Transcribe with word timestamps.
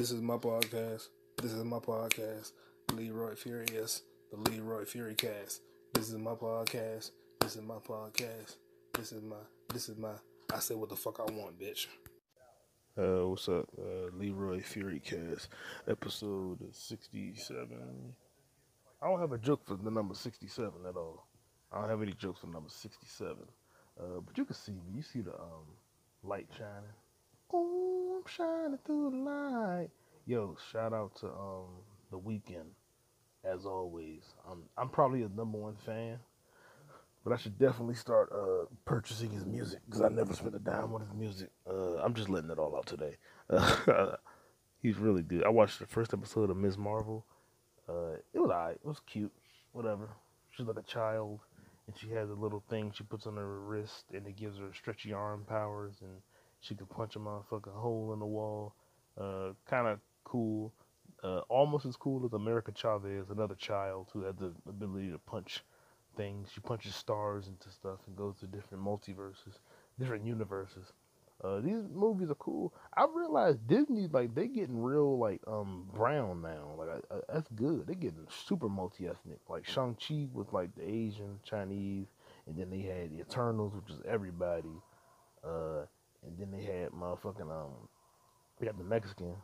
This 0.00 0.12
is 0.12 0.22
my 0.22 0.38
podcast. 0.38 1.08
This 1.36 1.52
is 1.52 1.62
my 1.62 1.76
podcast. 1.76 2.52
Leroy 2.94 3.34
Furious, 3.34 4.00
the 4.30 4.38
Leroy 4.50 4.84
Furicast. 4.84 5.58
This 5.92 6.08
is 6.08 6.16
my 6.16 6.30
podcast. 6.30 7.10
This 7.38 7.56
is 7.56 7.60
my 7.60 7.74
podcast. 7.74 8.56
This 8.94 9.12
is 9.12 9.22
my. 9.22 9.36
This 9.70 9.90
is 9.90 9.98
my. 9.98 10.12
I 10.54 10.58
say 10.60 10.74
what 10.74 10.88
the 10.88 10.96
fuck 10.96 11.20
I 11.20 11.30
want, 11.30 11.60
bitch. 11.60 11.86
Uh, 12.96 13.28
what's 13.28 13.46
up, 13.50 13.68
uh, 13.78 14.16
Leroy 14.16 14.60
Furicast, 14.60 15.48
episode 15.86 16.60
sixty-seven. 16.72 18.14
I 19.02 19.06
don't 19.06 19.20
have 19.20 19.32
a 19.32 19.38
joke 19.38 19.66
for 19.66 19.74
the 19.74 19.90
number 19.90 20.14
sixty-seven 20.14 20.86
at 20.88 20.96
all. 20.96 21.26
I 21.70 21.82
don't 21.82 21.90
have 21.90 22.00
any 22.00 22.12
jokes 22.12 22.40
for 22.40 22.46
number 22.46 22.70
sixty-seven. 22.70 23.44
Uh, 24.00 24.20
but 24.26 24.38
you 24.38 24.46
can 24.46 24.56
see 24.56 24.72
me. 24.72 24.94
You 24.94 25.02
see 25.02 25.20
the 25.20 25.34
um 25.34 25.76
light 26.22 26.48
shining. 26.56 26.94
Oh, 27.52 27.89
Shining 28.26 28.78
through 28.84 29.10
the 29.10 29.16
light. 29.16 29.88
Yo, 30.26 30.56
shout 30.70 30.92
out 30.92 31.14
to 31.16 31.26
um 31.26 31.66
the 32.10 32.18
Weeknd. 32.18 32.70
As 33.44 33.64
always, 33.64 34.22
I'm 34.48 34.64
I'm 34.76 34.88
probably 34.88 35.22
a 35.22 35.28
number 35.28 35.58
one 35.58 35.76
fan, 35.86 36.18
but 37.24 37.32
I 37.32 37.36
should 37.36 37.58
definitely 37.58 37.94
start 37.94 38.30
uh 38.32 38.66
purchasing 38.84 39.30
his 39.30 39.46
music 39.46 39.80
because 39.86 40.02
I 40.02 40.08
never 40.08 40.34
spent 40.34 40.54
a 40.54 40.58
dime 40.58 40.92
on 40.92 41.00
his 41.00 41.12
music. 41.14 41.50
Uh, 41.68 41.96
I'm 41.96 42.14
just 42.14 42.28
letting 42.28 42.50
it 42.50 42.58
all 42.58 42.76
out 42.76 42.86
today. 42.86 43.16
Uh, 43.48 44.16
he's 44.82 44.96
really 44.96 45.22
good. 45.22 45.44
I 45.44 45.48
watched 45.48 45.78
the 45.78 45.86
first 45.86 46.12
episode 46.12 46.50
of 46.50 46.56
Ms. 46.56 46.78
Marvel. 46.78 47.24
Uh, 47.88 48.12
it 48.32 48.38
was 48.38 48.50
alright. 48.50 48.76
It 48.76 48.86
was 48.86 49.00
cute. 49.06 49.32
Whatever. 49.72 50.10
She's 50.50 50.66
like 50.66 50.78
a 50.78 50.82
child, 50.82 51.40
and 51.86 51.96
she 51.98 52.10
has 52.10 52.30
a 52.30 52.34
little 52.34 52.62
thing 52.68 52.92
she 52.94 53.04
puts 53.04 53.26
on 53.26 53.36
her 53.36 53.60
wrist, 53.60 54.04
and 54.12 54.26
it 54.26 54.36
gives 54.36 54.58
her 54.58 54.72
stretchy 54.74 55.12
arm 55.12 55.44
powers, 55.48 55.94
and 56.02 56.20
she 56.60 56.74
could 56.74 56.88
punch 56.90 57.16
a 57.16 57.18
motherfucking 57.18 57.74
hole 57.74 58.12
in 58.12 58.18
the 58.18 58.26
wall. 58.26 58.74
Uh, 59.18 59.52
kind 59.68 59.88
of 59.88 59.98
cool. 60.24 60.72
Uh, 61.22 61.40
almost 61.48 61.84
as 61.84 61.96
cool 61.96 62.24
as 62.24 62.32
America 62.32 62.72
Chavez, 62.72 63.28
another 63.30 63.54
child 63.54 64.08
who 64.12 64.22
had 64.22 64.38
the 64.38 64.52
ability 64.68 65.10
to 65.10 65.18
punch 65.18 65.62
things. 66.16 66.48
She 66.52 66.60
punches 66.60 66.94
stars 66.94 67.48
into 67.48 67.70
stuff 67.70 67.98
and 68.06 68.16
goes 68.16 68.36
to 68.40 68.46
different 68.46 68.84
multiverses, 68.84 69.58
different 69.98 70.24
universes. 70.24 70.92
Uh, 71.42 71.60
these 71.60 71.82
movies 71.94 72.30
are 72.30 72.34
cool. 72.34 72.74
I 72.94 73.06
realized 73.14 73.66
Disney 73.66 74.08
like 74.12 74.34
they 74.34 74.46
getting 74.46 74.82
real 74.82 75.18
like 75.18 75.40
um 75.46 75.88
brown 75.94 76.42
now. 76.42 76.74
Like 76.76 76.88
I, 76.88 77.14
I, 77.14 77.20
that's 77.32 77.48
good. 77.54 77.86
They 77.86 77.94
getting 77.94 78.26
super 78.28 78.68
multi 78.68 79.08
ethnic. 79.08 79.38
Like 79.48 79.66
Shang 79.66 79.96
Chi 79.96 80.26
was 80.34 80.48
like 80.52 80.74
the 80.74 80.86
Asian 80.86 81.40
Chinese, 81.42 82.08
and 82.46 82.58
then 82.58 82.68
they 82.68 82.80
had 82.80 83.10
the 83.10 83.20
Eternals, 83.20 83.72
which 83.74 83.90
is 83.90 84.02
everybody. 84.06 84.68
Uh, 85.42 85.86
and 86.24 86.38
then 86.38 86.50
they 86.50 86.62
had 86.62 86.90
motherfucking 86.90 87.50
um, 87.50 87.88
we 88.60 88.66
got 88.66 88.76
the 88.76 88.84
Mexican, 88.84 89.34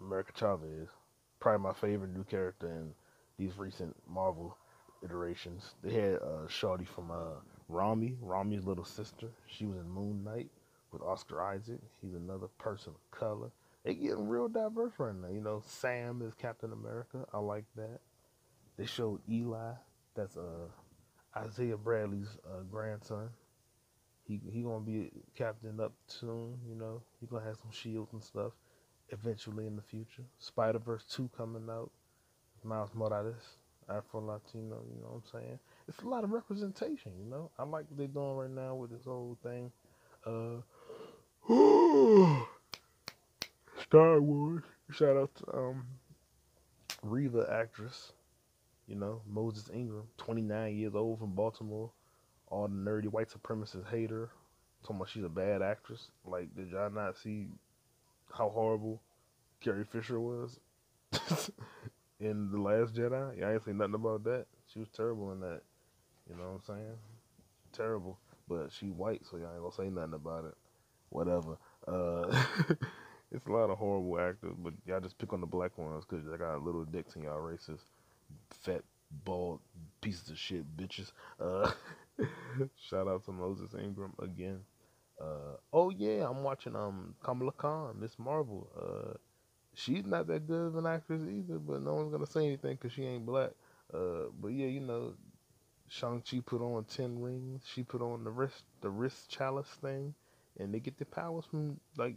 America 0.00 0.32
Chavez, 0.34 0.88
probably 1.40 1.62
my 1.62 1.74
favorite 1.74 2.14
new 2.14 2.24
character 2.24 2.68
in 2.68 2.92
these 3.38 3.58
recent 3.58 3.94
Marvel 4.08 4.56
iterations. 5.04 5.74
They 5.82 5.92
had 5.92 6.14
uh, 6.16 6.46
Shawty 6.48 6.86
from 6.86 7.10
uh, 7.10 7.40
Ramy, 7.68 8.16
Ramy's 8.20 8.64
little 8.64 8.84
sister. 8.84 9.28
She 9.46 9.66
was 9.66 9.76
in 9.76 9.88
Moon 9.90 10.24
Knight 10.24 10.48
with 10.90 11.02
Oscar 11.02 11.42
Isaac. 11.42 11.80
He's 12.00 12.14
another 12.14 12.48
person 12.58 12.94
of 12.94 13.18
color. 13.18 13.50
They 13.84 13.94
getting 13.94 14.26
real 14.26 14.48
diverse 14.48 14.92
right 14.98 15.14
now. 15.14 15.28
You 15.28 15.40
know, 15.40 15.62
Sam 15.64 16.22
is 16.22 16.34
Captain 16.34 16.72
America. 16.72 17.24
I 17.32 17.38
like 17.38 17.64
that. 17.76 18.00
They 18.76 18.86
showed 18.86 19.20
Eli. 19.30 19.72
That's 20.14 20.36
uh 20.36 20.68
Isaiah 21.36 21.76
Bradley's 21.76 22.38
uh, 22.46 22.62
grandson. 22.70 23.28
He 24.26 24.40
he 24.52 24.62
gonna 24.62 24.80
be 24.80 25.10
captain 25.36 25.80
up 25.80 25.92
soon. 26.06 26.58
You 26.68 26.74
know, 26.76 27.02
he 27.20 27.26
gonna 27.26 27.44
have 27.44 27.56
some 27.58 27.70
shields 27.70 28.12
and 28.12 28.22
stuff 28.22 28.52
eventually 29.10 29.66
in 29.66 29.76
the 29.76 29.82
future. 29.82 30.24
Spider 30.38 30.78
Verse 30.78 31.04
two 31.08 31.30
coming 31.36 31.68
out. 31.70 31.90
Miles 32.64 32.90
Morales, 32.94 33.58
Afro 33.88 34.20
Latino. 34.20 34.82
You 34.88 35.00
know 35.00 35.08
what 35.08 35.22
I'm 35.34 35.40
saying? 35.40 35.58
It's 35.88 36.02
a 36.02 36.08
lot 36.08 36.24
of 36.24 36.30
representation. 36.30 37.12
You 37.18 37.30
know, 37.30 37.50
I 37.58 37.62
like 37.62 37.86
what 37.88 37.98
they're 37.98 38.08
doing 38.08 38.36
right 38.36 38.50
now 38.50 38.74
with 38.74 38.90
this 38.90 39.04
whole 39.04 39.38
thing. 39.42 39.70
Uh, 40.26 40.62
Star 43.80 44.20
Wars. 44.20 44.64
Shout 44.90 45.16
out 45.16 45.34
to 45.36 45.56
um 45.56 45.86
Reva 47.02 47.48
actress. 47.52 48.12
You 48.88 48.96
know, 48.96 49.22
Moses 49.28 49.68
Ingram, 49.72 50.04
29 50.18 50.76
years 50.76 50.94
old 50.94 51.18
from 51.18 51.32
Baltimore. 51.34 51.90
All 52.48 52.68
the 52.68 52.74
nerdy 52.74 53.06
white 53.06 53.28
supremacist 53.28 53.88
hate 53.90 54.10
her. 54.10 54.30
Talking 54.82 54.96
about 54.96 55.08
she's 55.08 55.24
a 55.24 55.28
bad 55.28 55.62
actress. 55.62 56.10
Like, 56.24 56.54
did 56.54 56.70
y'all 56.70 56.90
not 56.90 57.16
see 57.16 57.48
how 58.32 58.48
horrible 58.50 59.00
Carrie 59.60 59.84
Fisher 59.84 60.20
was 60.20 60.60
in 62.20 62.50
The 62.50 62.60
Last 62.60 62.94
Jedi? 62.94 63.38
Y'all 63.38 63.50
ain't 63.50 63.64
say 63.64 63.72
nothing 63.72 63.94
about 63.94 64.24
that. 64.24 64.46
She 64.72 64.78
was 64.78 64.88
terrible 64.88 65.32
in 65.32 65.40
that. 65.40 65.62
You 66.28 66.36
know 66.36 66.42
what 66.42 66.74
I'm 66.74 66.76
saying? 66.76 66.96
Terrible. 67.72 68.18
But 68.48 68.70
she 68.72 68.86
white, 68.86 69.22
so 69.28 69.36
y'all 69.36 69.52
ain't 69.52 69.62
gonna 69.62 69.72
say 69.72 69.90
nothing 69.90 70.14
about 70.14 70.44
it. 70.44 70.54
Whatever. 71.08 71.56
Uh, 71.86 72.44
it's 73.32 73.46
a 73.46 73.52
lot 73.52 73.70
of 73.70 73.78
horrible 73.78 74.20
actors, 74.20 74.54
but 74.58 74.72
y'all 74.86 75.00
just 75.00 75.18
pick 75.18 75.32
on 75.32 75.40
the 75.40 75.46
black 75.46 75.76
ones 75.78 76.04
because 76.08 76.24
they 76.26 76.36
got 76.36 76.62
little 76.62 76.84
dicks 76.84 77.14
and 77.16 77.24
y'all 77.24 77.40
racist, 77.40 77.80
fat, 78.50 78.82
bald 79.24 79.60
pieces 80.00 80.30
of 80.30 80.38
shit 80.38 80.64
bitches. 80.76 81.12
Uh, 81.40 81.70
shout 82.88 83.08
out 83.08 83.24
to 83.24 83.32
Moses 83.32 83.74
Ingram 83.74 84.12
again. 84.20 84.60
Uh, 85.20 85.56
oh 85.72 85.90
yeah, 85.90 86.28
I'm 86.28 86.42
watching 86.42 86.76
um 86.76 87.14
Kamala 87.22 87.52
Khan, 87.52 87.96
Miss 88.00 88.18
Marvel. 88.18 88.68
Uh, 88.76 89.14
she's 89.74 90.06
not 90.06 90.26
that 90.28 90.46
good 90.46 90.68
of 90.68 90.76
an 90.76 90.86
actress 90.86 91.22
either, 91.22 91.58
but 91.58 91.82
no 91.82 91.94
one's 91.94 92.12
gonna 92.12 92.26
say 92.26 92.46
anything 92.46 92.74
because 92.76 92.92
she 92.92 93.04
ain't 93.04 93.26
black. 93.26 93.52
Uh, 93.94 94.26
but 94.40 94.48
yeah, 94.48 94.66
you 94.66 94.80
know, 94.80 95.14
Shang 95.88 96.22
Chi 96.22 96.40
put 96.44 96.62
on 96.62 96.84
ten 96.84 97.20
rings. 97.20 97.64
She 97.66 97.82
put 97.84 98.02
on 98.02 98.24
the 98.24 98.30
wrist, 98.30 98.64
the 98.82 98.90
wrist 98.90 99.30
chalice 99.30 99.68
thing, 99.82 100.14
and 100.58 100.74
they 100.74 100.80
get 100.80 100.98
their 100.98 101.06
powers 101.06 101.46
from 101.46 101.80
like 101.96 102.16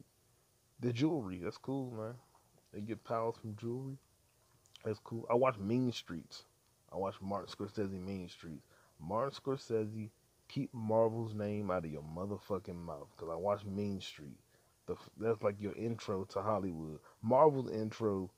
the 0.79 0.93
jewelry. 0.93 1.39
That's 1.43 1.57
cool, 1.57 1.91
man. 1.91 2.15
They 2.73 2.81
get 2.81 3.03
powers 3.03 3.35
from 3.41 3.55
jewelry. 3.57 3.97
That's 4.85 4.99
cool. 4.99 5.25
I 5.29 5.35
watch 5.35 5.57
Mean 5.59 5.91
Streets. 5.91 6.45
I 6.93 6.97
watch 6.97 7.15
Martin 7.21 7.53
Scorsese 7.53 7.91
Mean 8.05 8.29
Streets. 8.29 8.68
Martin 8.99 9.31
Scorsese, 9.31 10.09
keep 10.47 10.73
Marvel's 10.73 11.33
name 11.33 11.71
out 11.71 11.85
of 11.85 11.91
your 11.91 12.03
motherfucking 12.03 12.75
mouth. 12.75 13.07
Cause 13.17 13.29
I 13.31 13.35
watched 13.35 13.65
Mean 13.65 14.01
Street. 14.01 14.37
The, 14.87 14.95
that's 15.19 15.41
like 15.43 15.61
your 15.61 15.75
intro 15.75 16.25
to 16.25 16.41
Hollywood. 16.41 16.99
Marvel's 17.21 17.71
intro 17.71 18.31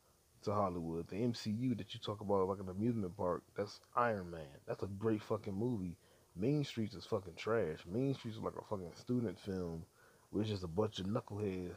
to 0.44 0.54
Hollywood. 0.54 1.08
The 1.08 1.16
MCU 1.16 1.78
that 1.78 1.94
you 1.94 2.00
talk 2.00 2.22
about 2.22 2.48
like 2.48 2.60
an 2.60 2.70
amusement 2.70 3.16
park. 3.16 3.44
That's 3.56 3.80
Iron 3.96 4.32
Man. 4.32 4.42
That's 4.68 4.84
a 4.84 4.88
great 4.88 5.22
fucking 5.22 5.56
movie. 5.56 5.96
Mean 6.36 6.64
Streets 6.64 6.94
is 6.94 7.06
fucking 7.06 7.36
trash. 7.36 7.80
Mean 7.86 8.14
Streets 8.14 8.38
is 8.38 8.44
like 8.44 8.56
a 8.58 8.64
fucking 8.64 8.92
student 8.96 9.40
film, 9.40 9.84
which 10.32 10.50
is 10.50 10.64
a 10.64 10.68
bunch 10.68 11.00
of 11.00 11.08
knuckleheads 11.08 11.76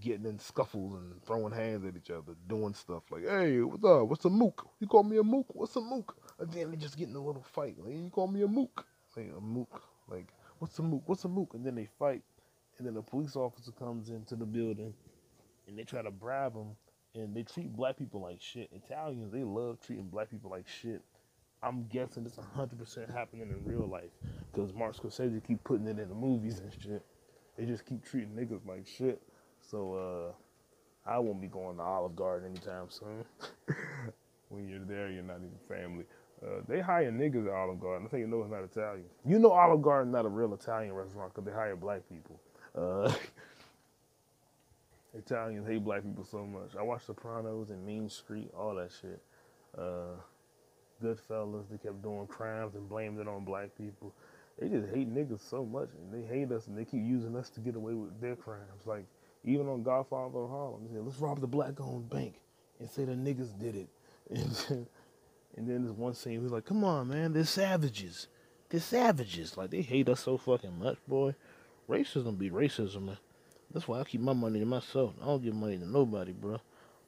getting 0.00 0.26
in 0.26 0.38
scuffles 0.38 0.94
and 0.94 1.22
throwing 1.24 1.52
hands 1.52 1.84
at 1.84 1.96
each 1.96 2.10
other, 2.10 2.34
doing 2.48 2.74
stuff 2.74 3.04
like, 3.10 3.24
"Hey, 3.24 3.60
what's 3.60 3.84
up? 3.84 4.08
What's 4.08 4.24
a 4.24 4.30
mook? 4.30 4.68
You 4.80 4.86
call 4.86 5.04
me 5.04 5.16
a 5.18 5.22
mook? 5.22 5.46
What's 5.54 5.76
a 5.76 5.80
mook?" 5.80 6.16
Then 6.38 6.70
they 6.70 6.76
just 6.76 6.98
get 6.98 7.08
in 7.08 7.16
a 7.16 7.20
little 7.20 7.42
fight. 7.42 7.76
Like, 7.78 7.94
"You 7.94 8.10
call 8.10 8.28
me 8.28 8.42
a 8.42 8.48
mook?" 8.48 8.86
Like 9.16 9.32
a 9.36 9.40
mook. 9.40 9.82
Like, 10.08 10.32
"What's 10.58 10.78
a 10.78 10.82
mook? 10.82 11.02
What's 11.06 11.24
a 11.24 11.28
mook?" 11.28 11.54
And 11.54 11.64
then 11.64 11.74
they 11.74 11.86
fight, 11.98 12.22
and 12.78 12.86
then 12.86 12.96
a 12.96 13.02
police 13.02 13.36
officer 13.36 13.72
comes 13.72 14.10
into 14.10 14.36
the 14.36 14.44
building, 14.44 14.94
and 15.66 15.78
they 15.78 15.84
try 15.84 16.02
to 16.02 16.10
bribe 16.10 16.54
him, 16.54 16.76
and 17.14 17.34
they 17.34 17.42
treat 17.42 17.74
black 17.74 17.96
people 17.96 18.20
like 18.20 18.40
shit. 18.40 18.70
Italians, 18.72 19.32
they 19.32 19.44
love 19.44 19.80
treating 19.80 20.08
black 20.08 20.30
people 20.30 20.50
like 20.50 20.68
shit. 20.68 21.02
I'm 21.62 21.86
guessing 21.86 22.30
hundred 22.54 22.78
percent 22.78 23.10
happening 23.10 23.50
in 23.50 23.64
real 23.64 23.86
life 23.86 24.10
because 24.52 24.74
Martin 24.74 25.10
Scorsese 25.10 25.42
keep 25.46 25.64
putting 25.64 25.86
it 25.86 25.98
in 25.98 26.08
the 26.08 26.14
movies 26.14 26.60
and 26.60 26.72
shit. 26.82 27.04
They 27.56 27.64
just 27.64 27.86
keep 27.86 28.04
treating 28.04 28.30
niggas 28.30 28.66
like 28.66 28.86
shit. 28.86 29.22
So 29.70 30.34
uh, 31.06 31.10
I 31.10 31.18
won't 31.18 31.40
be 31.40 31.48
going 31.48 31.78
to 31.78 31.82
Olive 31.82 32.14
Garden 32.14 32.50
anytime 32.50 32.90
soon. 32.90 33.24
when 34.48 34.68
you're 34.68 34.80
there, 34.80 35.10
you're 35.10 35.22
not 35.22 35.38
even 35.38 35.58
family. 35.66 36.04
Uh, 36.44 36.60
they 36.68 36.80
hire 36.80 37.10
niggas 37.10 37.46
at 37.46 37.52
Olive 37.52 37.80
Garden. 37.80 38.06
I 38.06 38.10
think 38.10 38.20
you 38.20 38.26
know 38.26 38.42
it's 38.42 38.50
not 38.50 38.62
Italian. 38.64 39.06
You 39.24 39.38
know 39.38 39.52
Olive 39.52 39.82
Garden 39.82 40.12
not 40.12 40.26
a 40.26 40.28
real 40.28 40.52
Italian 40.52 40.92
restaurant 40.92 41.32
because 41.34 41.46
they 41.46 41.52
hire 41.52 41.76
black 41.76 42.02
people. 42.08 42.40
Uh, 42.76 43.12
Italians 45.14 45.66
hate 45.66 45.82
black 45.82 46.02
people 46.02 46.24
so 46.24 46.44
much. 46.44 46.76
I 46.78 46.82
watch 46.82 47.04
Sopranos 47.06 47.70
and 47.70 47.84
Mean 47.86 48.10
Street, 48.10 48.50
all 48.56 48.74
that 48.74 48.90
shit. 49.00 49.22
Uh, 49.76 50.16
Goodfellas, 51.02 51.64
they 51.70 51.78
kept 51.78 52.02
doing 52.02 52.26
crimes 52.26 52.74
and 52.74 52.88
blamed 52.88 53.18
it 53.18 53.28
on 53.28 53.44
black 53.44 53.70
people. 53.76 54.14
They 54.58 54.68
just 54.68 54.88
hate 54.94 55.12
niggas 55.12 55.40
so 55.40 55.64
much, 55.64 55.90
and 55.94 56.12
they 56.12 56.26
hate 56.26 56.50
us, 56.52 56.66
and 56.66 56.76
they 56.76 56.84
keep 56.84 57.02
using 57.02 57.36
us 57.36 57.50
to 57.50 57.60
get 57.60 57.76
away 57.76 57.94
with 57.94 58.18
their 58.20 58.36
crimes. 58.36 58.86
Like 58.86 59.04
even 59.44 59.68
on 59.68 59.82
Godfather 59.82 60.40
of 60.40 60.50
Harlem, 60.50 60.84
they 60.84 60.94
said, 60.94 61.04
let's 61.04 61.18
rob 61.18 61.40
the 61.40 61.46
black-owned 61.46 62.10
bank 62.10 62.40
and 62.80 62.90
say 62.90 63.04
the 63.04 63.12
niggas 63.12 63.58
did 63.58 63.76
it. 63.76 63.88
And 65.56 65.66
then, 65.66 65.84
there's 65.84 65.96
one 65.96 66.14
scene, 66.14 66.42
he's 66.42 66.50
like, 66.50 66.66
come 66.66 66.84
on, 66.84 67.08
man, 67.08 67.32
they're 67.32 67.44
savages. 67.44 68.28
They're 68.68 68.80
savages. 68.80 69.56
Like, 69.56 69.70
they 69.70 69.82
hate 69.82 70.08
us 70.08 70.20
so 70.20 70.36
fucking 70.36 70.78
much, 70.78 70.98
boy. 71.08 71.34
Racism 71.88 72.36
be 72.36 72.50
racism, 72.50 73.06
man. 73.06 73.18
That's 73.72 73.88
why 73.88 74.00
I 74.00 74.04
keep 74.04 74.20
my 74.20 74.32
money 74.32 74.60
to 74.60 74.66
myself. 74.66 75.14
I 75.20 75.26
don't 75.26 75.42
give 75.42 75.54
money 75.54 75.78
to 75.78 75.88
nobody, 75.88 76.32
bro. 76.32 76.60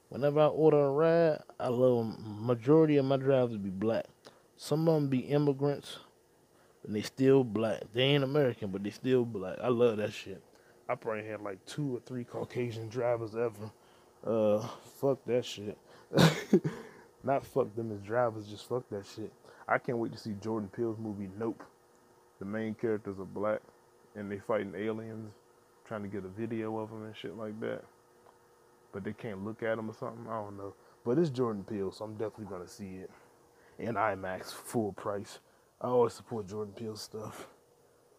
Whenever 0.09 0.39
I 0.39 0.47
order 0.47 0.85
a 0.85 0.91
ride, 0.91 1.39
I 1.59 1.67
love 1.67 1.97
them. 1.97 2.45
majority 2.45 2.97
of 2.97 3.05
my 3.05 3.17
drivers 3.17 3.57
be 3.57 3.69
black. 3.69 4.05
Some 4.57 4.87
of 4.89 4.95
them 4.95 5.07
be 5.07 5.19
immigrants, 5.19 5.99
and 6.83 6.95
they 6.95 7.01
still 7.01 7.43
black. 7.43 7.83
They 7.93 8.01
ain't 8.01 8.23
American, 8.23 8.71
but 8.71 8.83
they 8.83 8.89
still 8.89 9.23
black. 9.23 9.57
I 9.61 9.67
love 9.67 9.97
that 9.97 10.11
shit. 10.11 10.41
I 10.89 10.95
probably 10.95 11.25
had 11.27 11.41
like 11.41 11.63
two 11.65 11.95
or 11.95 11.99
three 11.99 12.23
Caucasian 12.23 12.89
drivers 12.89 13.35
ever. 13.35 13.71
Uh, 14.25 14.67
fuck 14.99 15.23
that 15.25 15.45
shit. 15.45 15.77
Not 17.23 17.45
fuck 17.45 17.75
them 17.75 17.91
as 17.91 17.99
drivers, 18.01 18.47
just 18.47 18.67
fuck 18.67 18.89
that 18.89 19.05
shit. 19.05 19.31
I 19.67 19.77
can't 19.77 19.97
wait 19.97 20.11
to 20.13 20.17
see 20.17 20.33
Jordan 20.41 20.69
Peele's 20.75 20.97
movie 20.97 21.29
Nope. 21.37 21.63
The 22.39 22.45
main 22.45 22.73
characters 22.73 23.19
are 23.19 23.25
black, 23.25 23.61
and 24.15 24.31
they 24.31 24.39
fighting 24.39 24.73
aliens, 24.75 25.33
trying 25.85 26.03
to 26.03 26.07
get 26.07 26.23
a 26.23 26.29
video 26.29 26.77
of 26.79 26.89
them 26.89 27.03
and 27.05 27.15
shit 27.15 27.37
like 27.37 27.59
that. 27.59 27.83
But 28.93 29.03
they 29.03 29.13
can't 29.13 29.43
look 29.45 29.61
at 29.61 29.75
them 29.75 29.89
or 29.89 29.93
something. 29.93 30.25
I 30.29 30.41
don't 30.41 30.57
know. 30.57 30.73
But 31.05 31.19
it's 31.19 31.29
Jordan 31.29 31.63
Peele, 31.63 31.91
so 31.91 32.05
I'm 32.05 32.13
definitely 32.13 32.45
gonna 32.45 32.67
see 32.67 32.97
it 33.03 33.11
in 33.77 33.95
IMAX, 33.95 34.53
full 34.53 34.93
price. 34.93 35.39
I 35.81 35.87
always 35.87 36.13
support 36.13 36.47
Jordan 36.47 36.73
Peele 36.73 36.95
stuff. 36.95 37.47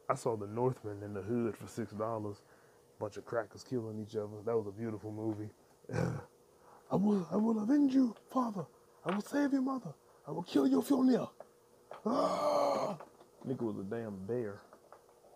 I 0.08 0.14
saw 0.14 0.36
The 0.36 0.46
Northman 0.46 1.02
in 1.02 1.14
the 1.14 1.22
hood 1.22 1.56
for 1.56 1.68
six 1.68 1.92
dollars 1.92 2.42
A 2.98 3.02
bunch 3.02 3.16
of 3.16 3.24
crackers 3.24 3.64
killing 3.64 4.00
each 4.00 4.16
other. 4.16 4.42
That 4.44 4.56
was 4.56 4.66
a 4.66 4.72
beautiful 4.72 5.12
movie. 5.12 5.50
I 6.92 6.96
will, 6.96 7.26
I 7.30 7.36
will 7.36 7.60
avenge 7.60 7.94
you, 7.94 8.14
father. 8.30 8.66
I 9.04 9.14
will 9.14 9.22
save 9.22 9.52
your 9.52 9.62
mother. 9.62 9.94
I 10.26 10.30
will 10.30 10.42
kill 10.42 10.66
your 10.66 10.82
Fjolnir. 10.82 11.28
Ah! 12.04 12.98
Nigga 13.46 13.62
was 13.62 13.78
a 13.78 13.82
damn 13.82 14.16
bear. 14.26 14.60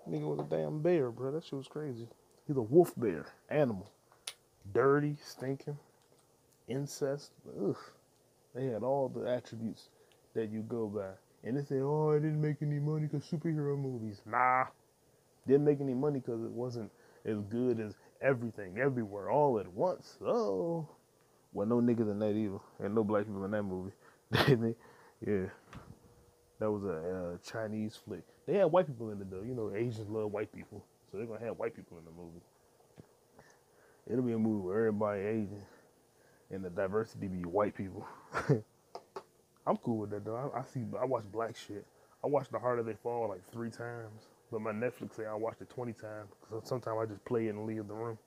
Nigga 0.08 0.36
was 0.36 0.40
a 0.40 0.50
damn 0.50 0.82
bear, 0.82 1.10
bro. 1.10 1.32
That 1.32 1.44
shit 1.44 1.54
was 1.54 1.68
crazy. 1.68 2.08
He's 2.46 2.56
a 2.56 2.62
wolf 2.62 2.92
bear, 2.96 3.26
animal. 3.48 3.90
Dirty, 4.72 5.16
stinking, 5.22 5.78
incest. 6.68 7.32
Ugh. 7.62 7.76
They 8.54 8.66
had 8.66 8.82
all 8.82 9.08
the 9.08 9.28
attributes 9.28 9.88
that 10.34 10.50
you 10.50 10.60
go 10.60 10.86
by. 10.86 11.10
And 11.42 11.56
they 11.56 11.62
say, 11.64 11.80
oh, 11.80 12.12
I 12.12 12.16
didn't 12.16 12.40
make 12.40 12.62
any 12.62 12.78
money 12.78 13.06
because 13.06 13.26
superhero 13.26 13.78
movies. 13.78 14.20
Nah. 14.26 14.66
Didn't 15.46 15.64
make 15.64 15.80
any 15.80 15.94
money 15.94 16.20
because 16.20 16.42
it 16.42 16.50
wasn't 16.50 16.90
as 17.24 17.38
good 17.50 17.80
as 17.80 17.94
everything, 18.20 18.78
everywhere, 18.78 19.30
all 19.30 19.58
at 19.58 19.70
once. 19.72 20.16
Oh, 20.24 20.88
well, 21.54 21.66
no 21.66 21.80
niggas 21.80 22.10
in 22.10 22.18
that 22.18 22.32
either, 22.32 22.58
and 22.80 22.94
no 22.94 23.04
black 23.04 23.24
people 23.24 23.44
in 23.44 23.52
that 23.52 23.62
movie. 23.62 23.92
yeah, 25.26 25.46
that 26.58 26.70
was 26.70 26.84
a 26.84 27.34
uh, 27.34 27.36
Chinese 27.50 27.96
flick. 28.04 28.22
They 28.46 28.54
had 28.54 28.66
white 28.66 28.86
people 28.86 29.10
in 29.10 29.20
it 29.20 29.30
though. 29.30 29.42
You 29.42 29.54
know, 29.54 29.72
Asians 29.74 30.10
love 30.10 30.32
white 30.32 30.52
people, 30.52 30.84
so 31.10 31.16
they're 31.16 31.26
gonna 31.26 31.44
have 31.44 31.58
white 31.58 31.74
people 31.74 31.96
in 31.98 32.04
the 32.04 32.10
movie. 32.10 32.40
It'll 34.10 34.24
be 34.24 34.32
a 34.32 34.38
movie 34.38 34.66
where 34.66 34.78
everybody 34.80 35.22
Asian, 35.22 35.62
and 36.50 36.64
the 36.64 36.70
diversity 36.70 37.28
be 37.28 37.44
white 37.44 37.76
people. 37.76 38.06
I'm 39.66 39.76
cool 39.78 39.98
with 39.98 40.10
that 40.10 40.24
though. 40.24 40.52
I, 40.54 40.58
I 40.58 40.62
see. 40.64 40.80
I 41.00 41.04
watch 41.04 41.24
black 41.32 41.56
shit. 41.56 41.86
I 42.22 42.26
watched 42.26 42.52
The 42.52 42.58
Harder 42.58 42.82
They 42.82 42.94
Fall 42.94 43.28
like 43.28 43.40
three 43.52 43.70
times. 43.70 44.28
But 44.50 44.60
my 44.60 44.72
Netflix 44.72 45.16
say 45.16 45.26
I 45.26 45.34
watched 45.34 45.60
it 45.62 45.70
20 45.70 45.92
times. 45.94 46.30
So 46.48 46.60
sometimes 46.64 46.96
I 47.02 47.06
just 47.06 47.24
play 47.24 47.46
it 47.46 47.50
and 47.50 47.66
leave 47.66 47.86
the 47.88 47.94
room 47.94 48.18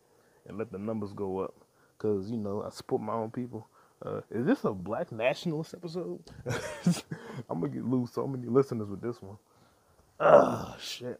and 0.48 0.58
let 0.58 0.72
the 0.72 0.78
numbers 0.78 1.14
go 1.14 1.40
up. 1.40 1.54
Because, 1.98 2.30
you 2.30 2.38
know, 2.38 2.64
I 2.64 2.70
support 2.70 3.02
my 3.02 3.14
own 3.14 3.32
people. 3.32 3.68
Uh, 4.06 4.22
is 4.30 4.46
this 4.46 4.64
a 4.64 4.72
black 4.72 5.12
nationalist 5.12 5.74
episode? 5.74 6.20
I'm 7.50 7.62
to 7.62 7.68
get 7.68 7.84
lose 7.84 8.12
so 8.12 8.28
many 8.28 8.48
listeners 8.48 8.90
with 8.90 9.02
this 9.02 9.22
one. 9.22 9.38
Ah, 10.20 10.76
shit. 10.80 11.20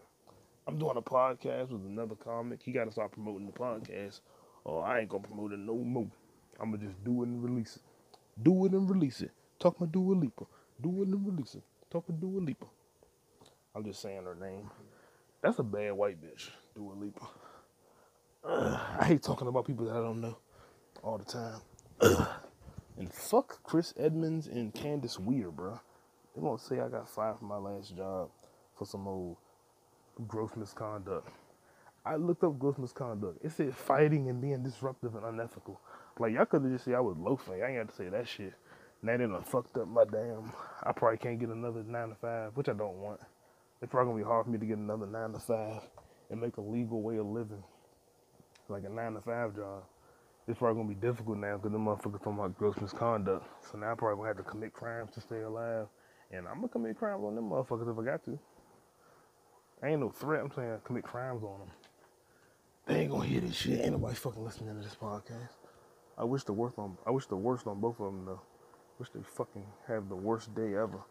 I'm 0.68 0.78
doing 0.78 0.98
a 0.98 1.02
podcast 1.02 1.70
with 1.70 1.86
another 1.86 2.16
comic. 2.16 2.62
He 2.62 2.72
got 2.72 2.86
to 2.86 2.92
start 2.92 3.12
promoting 3.12 3.48
the 3.48 3.52
podcast. 3.52 4.20
Oh, 4.66 4.80
I 4.80 5.00
ain't 5.00 5.10
to 5.10 5.20
promote 5.20 5.54
it 5.54 5.60
no 5.60 5.76
more. 5.76 6.08
I'm 6.60 6.72
to 6.72 6.78
just 6.78 7.04
do 7.04 7.24
it 7.24 7.28
and 7.28 7.44
release 7.44 7.78
it. 7.78 7.82
Do 8.44 8.66
it 8.66 8.74
and 8.74 8.90
release 8.90 9.22
it. 9.22 9.32
Talk 9.60 9.80
my 9.82 9.88
Dua 9.88 10.14
Lipa. 10.14 10.46
Do 10.82 11.02
it 11.02 11.08
and 11.08 11.26
release 11.26 11.56
it. 11.56 11.64
Talk 11.90 12.08
my 12.10 12.16
Dua 12.16 12.40
Lipa. 12.40 12.66
I'm 13.74 13.84
just 13.84 14.02
saying 14.02 14.24
her 14.24 14.36
name. 14.36 14.70
That's 15.42 15.58
a 15.58 15.64
bad 15.64 15.94
white 15.94 16.22
bitch, 16.22 16.50
Dua 16.76 16.94
Lipa. 16.94 17.28
Uh, 18.44 18.80
I 19.00 19.06
hate 19.06 19.24
talking 19.24 19.48
about 19.48 19.66
people 19.66 19.86
that 19.86 19.96
I 19.96 20.02
don't 20.02 20.22
know 20.22 20.38
all 21.04 21.18
the 21.18 21.26
time. 21.26 21.62
and 22.98 23.14
fuck 23.14 23.64
Chris 23.64 23.94
Edmonds 23.98 24.48
and 24.48 24.74
Candace 24.74 25.20
Weir, 25.20 25.52
bro. 25.52 25.80
They 26.36 26.42
gonna 26.42 26.60
say 26.60 26.80
I 26.80 26.90
got 26.90 27.10
fired 27.10 27.40
from 27.40 27.48
my 27.48 27.58
last 27.58 27.96
job 27.96 28.30
for 28.78 28.86
some 28.86 29.08
old 29.08 29.38
gross 30.28 30.52
misconduct. 30.56 31.28
I 32.06 32.16
looked 32.16 32.44
up 32.44 32.58
gross 32.58 32.78
misconduct. 32.78 33.40
It 33.44 33.52
said 33.52 33.76
fighting 33.76 34.30
and 34.30 34.42
being 34.42 34.64
disruptive 34.64 35.16
and 35.16 35.26
unethical. 35.26 35.80
Like 36.20 36.34
y'all 36.34 36.46
could 36.46 36.64
have 36.64 36.72
just 36.72 36.86
said 36.86 36.96
I 36.96 37.00
was 37.00 37.18
loafing. 37.18 37.62
I 37.62 37.68
ain't 37.68 37.78
got 37.78 37.90
to 37.90 37.96
say 37.96 38.10
that 38.10 38.28
shit. 38.28 38.54
Now 39.04 39.18
they 39.18 39.26
done 39.28 39.44
fucked 39.44 39.78
up 39.78 39.88
my 39.88 40.06
damn. 40.06 40.52
I 40.84 40.92
probably 40.92 41.18
can't 41.18 41.40
get 41.40 41.50
another 41.50 41.84
nine 41.84 42.10
to 42.10 42.16
five, 42.16 42.52
which 42.56 42.70
I 42.70 42.74
don't 42.74 42.98
want. 42.98 43.20
It's 43.82 43.92
probably 43.92 44.12
gonna 44.14 44.24
be 44.24 44.28
hard 44.28 44.46
for 44.46 44.52
me 44.52 44.58
to 44.58 44.66
get 44.66 44.78
another 44.78 45.06
nine 45.06 45.34
to 45.34 45.40
five 45.40 45.82
and 46.32 46.42
make 46.42 46.58
a 46.58 46.62
legal 46.62 47.02
way 47.02 47.18
of 47.18 47.28
living, 47.28 47.64
like 48.70 48.84
a 48.86 48.90
nine 48.90 49.14
to 49.14 49.22
five 49.22 49.56
job. 49.56 49.84
It's 50.48 50.58
probably 50.60 50.82
gonna 50.82 50.96
be 50.96 51.08
difficult 51.08 51.38
now 51.40 51.58
because 51.58 51.74
the 51.74 51.78
motherfuckers 51.78 52.24
talking 52.24 52.40
about 52.40 52.58
gross 52.58 52.78
misconduct. 52.80 53.46
So 53.70 53.78
now 53.78 53.92
I 53.92 53.96
probably 53.96 54.16
gonna 54.18 54.28
have 54.30 54.38
to 54.38 54.44
commit 54.44 54.72
crimes 54.72 55.12
to 55.16 55.22
stay 55.22 55.42
alive, 55.42 55.88
and 56.32 56.48
I'm 56.48 56.56
gonna 56.56 56.70
commit 56.70 56.98
crimes 56.98 57.22
on 57.26 57.36
them 57.36 57.50
motherfuckers 57.50 57.92
if 57.92 58.00
I 58.00 58.06
got 58.06 58.24
to. 58.26 58.40
Ain't 59.84 60.00
no 60.00 60.10
threat. 60.10 60.42
I'm 60.42 60.52
saying 60.52 60.72
I 60.72 60.78
commit 60.86 61.04
crimes 61.04 61.44
on 61.44 61.60
them. 61.60 61.70
They 62.86 63.02
ain't 63.02 63.12
gonna 63.12 63.26
hear 63.26 63.42
this 63.42 63.56
shit. 63.56 63.82
Ain't 63.82 63.92
nobody 63.92 64.16
fucking 64.16 64.44
listening 64.44 64.74
to 64.76 64.82
this 64.82 64.96
podcast. 64.96 65.50
I 66.18 66.24
wish 66.24 66.46
the 66.46 66.54
worst 66.54 66.80
on. 66.80 66.98
I 67.06 67.12
wish 67.12 67.26
the 67.26 67.36
worst 67.36 67.68
on 67.68 67.82
both 67.82 68.00
of 68.00 68.06
them 68.06 68.26
though. 68.26 68.42
Wish 69.00 69.10
they 69.10 69.22
fucking 69.22 69.66
have 69.90 70.08
the 70.08 70.16
worst 70.16 70.56
day 70.56 70.76
ever. 70.76 71.02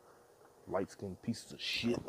Light 0.67 0.91
skinned 0.91 1.21
pieces 1.21 1.53
of 1.53 1.61
shit. 1.61 2.01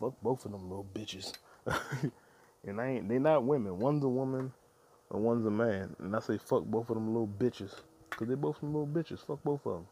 Fuck 0.00 0.14
both 0.22 0.44
of 0.44 0.50
them 0.50 0.68
little 0.68 0.86
bitches. 0.92 1.34
and 2.66 2.80
I 2.80 2.88
ain't 2.88 3.08
they 3.08 3.20
not 3.20 3.44
women. 3.44 3.78
One's 3.78 4.02
a 4.02 4.08
woman 4.08 4.52
and 5.10 5.22
one's 5.22 5.46
a 5.46 5.50
man. 5.50 5.94
And 5.98 6.14
I 6.14 6.20
say 6.20 6.38
fuck 6.38 6.64
both 6.64 6.90
of 6.90 6.96
them 6.96 7.08
little 7.08 7.28
bitches. 7.28 7.80
Cause 8.10 8.28
they 8.28 8.34
both 8.34 8.58
some 8.60 8.72
little 8.74 8.86
bitches. 8.86 9.24
Fuck 9.24 9.42
both 9.44 9.64
of 9.66 9.74
them. 9.74 9.86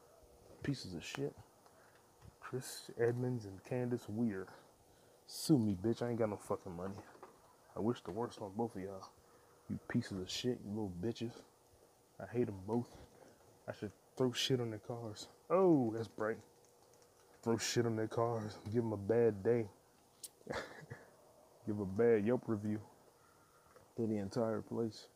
Pieces 0.62 0.94
of 0.94 1.04
shit. 1.04 1.34
Chris 2.40 2.90
Edmonds 2.98 3.44
and 3.44 3.62
Candace 3.64 4.08
Weir. 4.08 4.46
Sue 5.26 5.58
me, 5.58 5.76
bitch. 5.80 6.02
I 6.02 6.10
ain't 6.10 6.18
got 6.18 6.30
no 6.30 6.36
fucking 6.36 6.76
money. 6.76 6.94
I 7.76 7.80
wish 7.80 8.00
the 8.02 8.10
worst 8.10 8.40
on 8.40 8.52
both 8.56 8.74
of 8.76 8.82
y'all. 8.82 9.08
You 9.68 9.78
pieces 9.88 10.20
of 10.20 10.30
shit, 10.30 10.58
you 10.64 10.70
little 10.70 10.92
bitches. 11.02 11.32
I 12.20 12.24
hate 12.32 12.46
them 12.46 12.58
both. 12.66 12.88
I 13.68 13.72
should 13.72 13.92
throw 14.16 14.32
shit 14.32 14.60
on 14.60 14.70
their 14.70 14.78
cars. 14.78 15.28
Oh, 15.50 15.92
that's 15.94 16.08
bright. 16.08 16.38
Throw 17.42 17.58
shit 17.58 17.84
on 17.84 17.96
their 17.96 18.06
cars. 18.06 18.58
Give 18.66 18.82
them 18.82 18.92
a 18.92 18.96
bad 18.96 19.42
day. 19.42 19.66
Give 21.66 21.80
a 21.80 21.84
bad 21.84 22.24
Yelp 22.24 22.42
review 22.46 22.80
to 23.96 24.06
the 24.06 24.18
entire 24.18 24.60
place. 24.60 25.08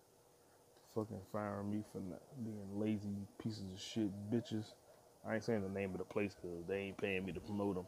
Fucking 0.95 1.21
firing 1.33 1.71
me 1.71 1.85
for 1.93 2.01
not 2.01 2.23
being 2.43 2.79
lazy 2.79 3.17
pieces 3.43 3.73
of 3.73 3.81
shit 3.81 4.11
bitches. 4.31 4.65
I 5.27 5.35
ain't 5.35 5.45
saying 5.45 5.63
the 5.63 5.69
name 5.69 5.93
of 5.93 5.99
the 5.99 6.05
place 6.05 6.35
because 6.35 6.67
they 6.67 6.79
ain't 6.79 6.99
paying 6.99 7.25
me 7.25 7.33
to 7.33 7.41
promote 7.41 7.77
them. 7.77 7.87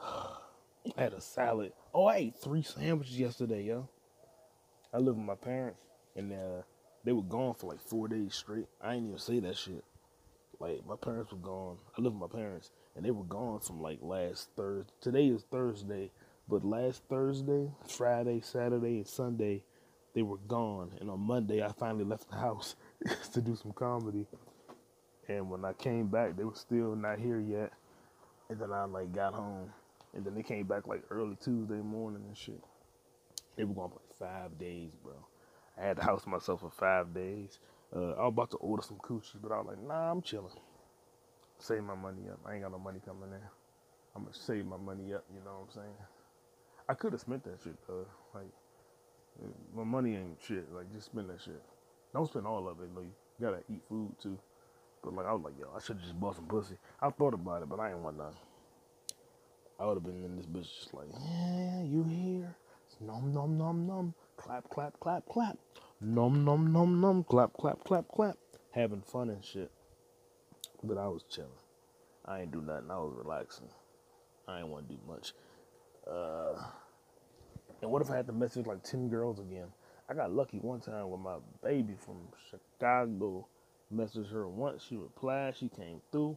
I 0.96 1.02
had 1.02 1.12
a 1.12 1.20
salad. 1.20 1.72
Oh, 1.92 2.06
I 2.06 2.16
ate 2.16 2.36
three 2.36 2.62
sandwiches 2.62 3.18
yesterday, 3.18 3.64
yo. 3.64 3.88
I 4.94 4.98
live 4.98 5.16
with 5.16 5.26
my 5.26 5.34
parents, 5.34 5.80
and 6.16 6.32
uh, 6.32 6.62
they 7.04 7.12
were 7.12 7.22
gone 7.22 7.54
for 7.54 7.66
like 7.66 7.80
four 7.80 8.08
days 8.08 8.34
straight. 8.34 8.66
I 8.80 8.94
ain't 8.94 9.06
even 9.06 9.18
say 9.18 9.40
that 9.40 9.56
shit. 9.56 9.84
Like 10.60 10.86
my 10.86 10.96
parents 10.96 11.32
were 11.32 11.38
gone. 11.38 11.76
I 11.96 12.00
live 12.00 12.14
with 12.14 12.30
my 12.30 12.38
parents, 12.38 12.70
and 12.96 13.04
they 13.04 13.10
were 13.10 13.24
gone 13.24 13.60
from 13.60 13.82
like 13.82 13.98
last 14.00 14.48
Thursday. 14.56 14.92
Today 15.00 15.26
is 15.26 15.42
Thursday. 15.50 16.10
But 16.48 16.64
last 16.64 17.02
Thursday, 17.10 17.70
Friday, 17.86 18.40
Saturday, 18.40 18.96
and 18.96 19.06
Sunday, 19.06 19.64
they 20.14 20.22
were 20.22 20.38
gone. 20.48 20.92
And 21.00 21.10
on 21.10 21.20
Monday, 21.20 21.62
I 21.62 21.72
finally 21.72 22.04
left 22.04 22.30
the 22.30 22.36
house 22.36 22.76
to 23.32 23.40
do 23.40 23.56
some 23.56 23.72
comedy. 23.72 24.26
And 25.28 25.50
when 25.50 25.64
I 25.64 25.72
came 25.74 26.08
back, 26.08 26.36
they 26.36 26.44
were 26.44 26.54
still 26.54 26.96
not 26.96 27.18
here 27.18 27.40
yet. 27.40 27.72
And 28.48 28.58
then 28.58 28.72
I 28.72 28.84
like 28.84 29.12
got 29.12 29.34
home, 29.34 29.70
and 30.14 30.24
then 30.24 30.34
they 30.34 30.42
came 30.42 30.66
back 30.66 30.86
like 30.86 31.02
early 31.10 31.36
Tuesday 31.36 31.82
morning 31.82 32.22
and 32.26 32.36
shit. 32.36 32.62
They 33.56 33.64
were 33.64 33.74
gone 33.74 33.90
for 33.90 33.96
like 33.96 34.32
five 34.32 34.58
days, 34.58 34.90
bro. 35.02 35.12
I 35.76 35.84
had 35.84 35.98
the 35.98 36.04
house 36.04 36.26
myself 36.26 36.60
for 36.60 36.70
five 36.70 37.12
days. 37.12 37.58
Uh, 37.94 38.12
I 38.12 38.22
was 38.22 38.28
about 38.28 38.50
to 38.52 38.56
order 38.58 38.82
some 38.82 38.98
coochie, 38.98 39.36
but 39.42 39.52
I 39.52 39.58
was 39.58 39.66
like, 39.68 39.82
nah, 39.82 40.10
I'm 40.10 40.22
chilling. 40.22 40.52
Save 41.58 41.82
my 41.82 41.94
money 41.94 42.22
up. 42.30 42.40
I 42.46 42.54
ain't 42.54 42.62
got 42.62 42.72
no 42.72 42.78
money 42.78 43.00
coming 43.04 43.30
in. 43.30 43.40
I'm 44.16 44.24
gonna 44.24 44.34
save 44.34 44.64
my 44.64 44.76
money 44.76 45.12
up. 45.12 45.24
You 45.32 45.40
know 45.44 45.52
what 45.52 45.68
I'm 45.68 45.82
saying? 45.82 45.96
I 46.88 46.94
could 46.94 47.12
have 47.12 47.20
spent 47.20 47.44
that 47.44 47.58
shit 47.62 47.76
though. 47.86 48.06
Like 48.34 48.50
my 49.74 49.84
money 49.84 50.16
ain't 50.16 50.38
shit. 50.46 50.72
Like 50.72 50.92
just 50.92 51.06
spend 51.06 51.30
that 51.30 51.40
shit. 51.40 51.62
Don't 52.12 52.28
spend 52.28 52.46
all 52.46 52.68
of 52.68 52.80
it. 52.80 52.88
You 52.94 53.12
gotta 53.40 53.62
eat 53.70 53.82
food 53.88 54.14
too. 54.20 54.38
But 55.02 55.14
like 55.14 55.26
I 55.26 55.32
was 55.32 55.42
like, 55.42 55.54
yo, 55.58 55.66
I 55.76 55.80
should 55.80 56.00
just 56.00 56.18
bought 56.18 56.36
some 56.36 56.46
pussy. 56.46 56.76
I 57.00 57.10
thought 57.10 57.34
about 57.34 57.62
it, 57.62 57.68
but 57.68 57.80
I 57.80 57.90
ain't 57.90 57.98
want 57.98 58.18
none. 58.18 58.34
I 59.80 59.86
would 59.86 59.94
have 59.94 60.04
been 60.04 60.24
in 60.24 60.36
this 60.36 60.46
bitch 60.46 60.80
just 60.80 60.92
like, 60.92 61.06
yeah, 61.12 61.82
you 61.82 62.02
here? 62.02 62.56
Nom 63.00 63.32
nom 63.32 63.56
nom 63.56 63.86
nom. 63.86 64.14
Clap, 64.36 64.68
clap, 64.70 64.98
clap, 64.98 65.28
clap. 65.28 65.56
Num, 66.00 66.44
num, 66.44 66.72
num, 66.72 67.00
num. 67.00 67.24
Clap, 67.24 67.52
clap, 67.54 67.84
clap, 67.84 68.08
clap. 68.08 68.36
Having 68.72 69.02
fun 69.02 69.30
and 69.30 69.44
shit. 69.44 69.70
But 70.82 70.98
I 70.98 71.06
was 71.08 71.24
chilling. 71.28 71.50
I 72.24 72.40
ain't 72.40 72.52
do 72.52 72.60
nothing. 72.60 72.90
I 72.90 72.98
was 72.98 73.14
relaxing. 73.16 73.68
I 74.46 74.60
ain't 74.60 74.68
want 74.68 74.88
to 74.88 74.94
do 74.94 75.00
much. 75.06 75.32
Uh, 76.10 76.54
and 77.80 77.90
what 77.90 78.02
if 78.02 78.10
I 78.10 78.16
had 78.16 78.26
to 78.26 78.32
message 78.32 78.66
like 78.66 78.82
10 78.82 79.08
girls 79.08 79.38
again? 79.38 79.68
I 80.10 80.14
got 80.14 80.32
lucky 80.32 80.58
one 80.58 80.80
time 80.80 81.10
with 81.10 81.20
my 81.20 81.36
baby 81.62 81.94
from 81.98 82.16
Chicago. 82.50 83.46
Messaged 83.94 84.30
her 84.32 84.46
once, 84.48 84.84
she 84.86 84.96
replied, 84.96 85.56
she 85.56 85.68
came 85.68 86.02
through, 86.12 86.36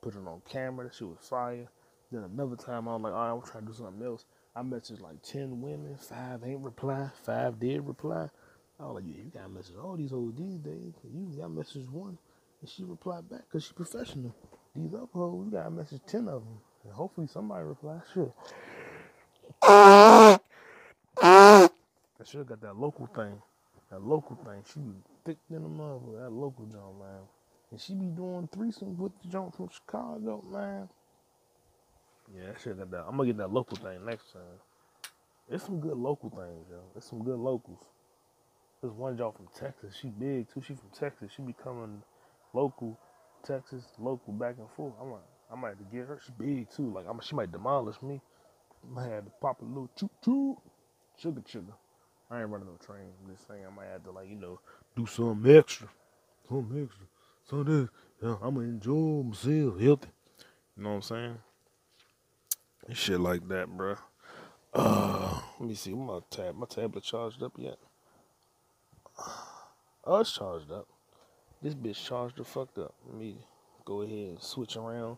put 0.00 0.14
it 0.14 0.26
on 0.26 0.42
camera, 0.48 0.90
she 0.92 1.04
was 1.04 1.18
fire. 1.20 1.68
Then 2.10 2.24
another 2.24 2.56
time 2.56 2.88
I 2.88 2.94
was 2.94 3.02
like, 3.02 3.12
all 3.12 3.28
right, 3.28 3.30
I'm 3.30 3.42
trying 3.42 3.64
to 3.64 3.72
do 3.72 3.78
something 3.78 4.04
else. 4.04 4.24
I 4.54 4.62
messaged 4.62 5.00
like 5.00 5.22
10 5.22 5.60
women, 5.60 5.96
five 5.96 6.42
ain't 6.44 6.60
reply, 6.60 7.10
five 7.22 7.60
did 7.60 7.86
reply. 7.86 8.28
I 8.80 8.86
was 8.86 8.94
like, 8.96 9.04
yeah, 9.06 9.22
you 9.22 9.30
gotta 9.32 9.48
message 9.48 9.76
all 9.80 9.96
these 9.96 10.10
hoes 10.10 10.32
these 10.36 10.58
days. 10.58 10.94
You 11.04 11.32
got 11.38 11.50
message 11.52 11.88
one, 11.90 12.18
and 12.60 12.68
she 12.68 12.82
replied 12.82 13.28
back 13.28 13.42
because 13.48 13.64
she 13.64 13.72
professional. 13.72 14.34
These 14.74 14.94
other 14.94 15.06
hoes, 15.12 15.46
you 15.46 15.52
gotta 15.52 15.70
message 15.70 16.00
10 16.06 16.28
of 16.28 16.42
them. 16.42 16.58
And 16.84 16.92
hopefully 16.92 17.26
somebody 17.26 17.64
replies. 17.64 18.02
Shit. 18.12 18.32
I 19.62 20.38
should 22.24 22.38
have 22.38 22.46
got 22.48 22.60
that 22.62 22.76
local 22.76 23.06
thing. 23.06 23.40
That 23.90 24.02
local 24.02 24.36
thing. 24.36 24.64
She 24.72 24.80
be 24.80 24.92
thick 25.24 25.38
than 25.50 25.64
a 25.64 25.68
mother. 25.68 26.22
That 26.22 26.30
local 26.32 26.66
joint, 26.66 26.98
man. 26.98 27.22
And 27.70 27.80
she 27.80 27.94
be 27.94 28.06
doing 28.06 28.48
threesomes 28.48 28.96
with 28.96 29.12
the 29.22 29.28
joint 29.28 29.54
from 29.56 29.68
Chicago, 29.68 30.42
man. 30.52 30.88
Yeah, 32.34 32.50
I 32.56 32.60
should 32.60 32.78
got 32.78 32.90
that. 32.90 33.04
I'm 33.08 33.16
gonna 33.16 33.26
get 33.26 33.36
that 33.38 33.52
local 33.52 33.76
thing 33.76 34.04
next 34.04 34.32
time. 34.32 34.42
There's 35.48 35.62
some 35.62 35.80
good 35.80 35.96
local 35.96 36.30
things, 36.30 36.66
yo. 36.70 36.80
There's 36.94 37.04
some 37.04 37.22
good 37.22 37.38
locals. 37.38 37.80
There's 38.80 38.92
one 38.94 39.16
y'all 39.16 39.32
from 39.32 39.48
Texas. 39.58 39.96
She 40.00 40.08
big 40.08 40.48
too. 40.52 40.62
She 40.62 40.74
from 40.74 40.90
Texas. 40.98 41.32
She 41.36 41.42
be 41.42 41.54
coming 41.54 42.02
local, 42.52 42.98
Texas, 43.44 43.84
local, 43.98 44.32
back 44.32 44.56
and 44.58 44.70
forth. 44.76 44.94
I'm 45.00 45.12
like, 45.12 45.22
I 45.52 45.56
might 45.56 45.70
have 45.70 45.78
to 45.78 45.84
get 45.84 46.06
her. 46.08 46.20
She 46.24 46.32
big 46.38 46.70
too. 46.70 46.92
Like 46.92 47.06
I'm, 47.08 47.20
she 47.20 47.36
might 47.36 47.52
demolish 47.52 48.02
me. 48.02 48.20
I 48.86 48.94
might 48.94 49.10
have 49.10 49.24
to 49.24 49.30
pop 49.40 49.60
a 49.62 49.64
little 49.64 49.90
choo 49.96 50.10
choo, 50.24 50.60
sugar 51.18 51.42
sugar. 51.46 51.72
I 52.30 52.40
ain't 52.40 52.50
running 52.50 52.66
no 52.66 52.76
train. 52.84 53.08
I'm 53.22 53.32
just 53.32 53.46
saying 53.46 53.64
I 53.66 53.74
might 53.74 53.86
have 53.86 54.04
to 54.04 54.10
like 54.10 54.28
you 54.28 54.36
know 54.36 54.60
do 54.96 55.06
something 55.06 55.56
extra, 55.56 55.88
something 56.48 56.84
extra. 56.84 57.06
So 57.48 57.62
this, 57.62 57.88
yeah, 58.22 58.36
I'm 58.42 58.54
gonna 58.54 58.66
enjoy 58.66 59.22
myself, 59.22 59.80
healthy. 59.80 60.08
You 60.76 60.82
know 60.82 60.90
what 60.90 60.94
I'm 60.96 61.02
saying? 61.02 61.38
And 62.88 62.96
shit 62.96 63.20
like 63.20 63.46
that, 63.48 63.68
bro. 63.68 63.96
Uh, 64.74 65.40
let 65.58 65.68
me 65.68 65.74
see. 65.74 65.94
My 65.94 66.20
tab, 66.30 66.54
my 66.54 66.66
tablet 66.66 67.02
charged 67.02 67.42
up 67.42 67.52
yet? 67.56 67.78
Oh, 70.04 70.20
it's 70.20 70.32
charged 70.32 70.70
up. 70.70 70.86
This 71.62 71.74
bitch 71.74 72.04
charged 72.04 72.36
the 72.36 72.44
fuck 72.44 72.76
up. 72.78 72.94
Let 73.06 73.16
me 73.16 73.38
go 73.84 74.02
ahead 74.02 74.28
and 74.28 74.42
switch 74.42 74.76
around, 74.76 75.16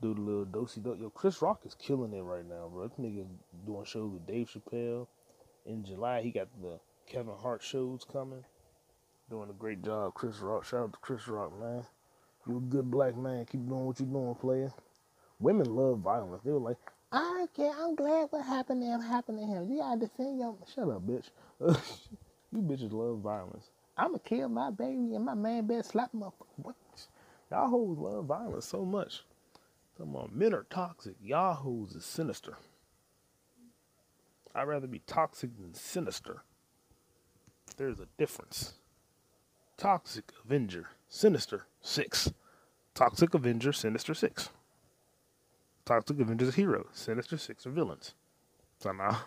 do 0.00 0.14
the 0.14 0.20
little 0.20 0.44
dosey 0.44 0.80
do. 0.82 0.96
Yo, 1.00 1.10
Chris 1.10 1.42
Rock 1.42 1.62
is 1.64 1.74
killing 1.74 2.12
it 2.12 2.22
right 2.22 2.48
now, 2.48 2.70
bro. 2.72 2.88
This 2.88 2.98
nigga 2.98 3.26
doing 3.66 3.84
shows 3.84 4.12
with 4.12 4.26
Dave 4.26 4.48
Chappelle. 4.50 5.06
In 5.66 5.84
July, 5.84 6.22
he 6.22 6.30
got 6.30 6.48
the 6.62 6.78
Kevin 7.06 7.34
Hart 7.40 7.62
shows 7.62 8.04
coming. 8.10 8.44
Doing 9.30 9.50
a 9.50 9.52
great 9.52 9.82
job, 9.82 10.14
Chris 10.14 10.38
Rock. 10.38 10.64
Shout 10.64 10.80
out 10.80 10.92
to 10.92 10.98
Chris 11.00 11.28
Rock, 11.28 11.58
man. 11.60 11.84
You 12.46 12.58
a 12.58 12.60
good 12.60 12.90
black 12.90 13.16
man. 13.16 13.44
Keep 13.44 13.68
doing 13.68 13.84
what 13.84 14.00
you're 14.00 14.08
doing, 14.08 14.34
player. 14.36 14.72
Women 15.38 15.74
love 15.74 15.98
violence. 15.98 16.42
They 16.44 16.52
were 16.52 16.58
like, 16.58 16.78
I 17.12 17.46
can't. 17.54 17.76
I'm 17.78 17.94
glad 17.94 18.28
what 18.30 18.44
happened 18.44 18.82
to 18.82 18.86
him 18.86 19.00
happened 19.00 19.38
to 19.38 19.44
him. 19.44 19.70
You 19.70 19.78
gotta 19.78 20.00
defend 20.00 20.38
your. 20.38 20.56
Shut 20.74 20.88
up, 20.88 21.06
bitch. 21.06 21.30
you 22.52 22.62
bitches 22.62 22.92
love 22.92 23.18
violence. 23.18 23.70
I'ma 23.96 24.18
kill 24.18 24.48
my 24.48 24.70
baby 24.70 25.14
and 25.14 25.24
my 25.24 25.34
man 25.34 25.66
better 25.66 25.82
slap 25.82 26.12
him 26.14 26.22
up. 26.22 26.34
What? 26.56 26.76
Y'all 27.50 27.68
hoes 27.68 27.98
love 27.98 28.26
violence 28.26 28.66
so 28.66 28.84
much. 28.84 29.22
Come 29.98 30.14
on, 30.16 30.30
men 30.32 30.54
are 30.54 30.64
toxic. 30.70 31.16
Y'all 31.20 31.86
is 31.94 32.04
sinister. 32.04 32.56
I'd 34.54 34.62
rather 34.62 34.86
be 34.86 35.00
toxic 35.00 35.56
than 35.58 35.74
sinister. 35.74 36.42
There's 37.76 38.00
a 38.00 38.06
difference. 38.16 38.74
Toxic 39.76 40.32
Avenger, 40.44 40.86
Sinister, 41.08 41.66
6. 41.80 42.32
Toxic 42.94 43.34
Avenger, 43.34 43.72
Sinister, 43.72 44.14
6. 44.14 44.50
Toxic 45.88 46.20
Avengers 46.20 46.54
hero. 46.54 46.86
Sinister 46.92 47.38
Six 47.38 47.66
are 47.66 47.70
villains. 47.70 48.12
So 48.78 48.92
now 48.92 49.20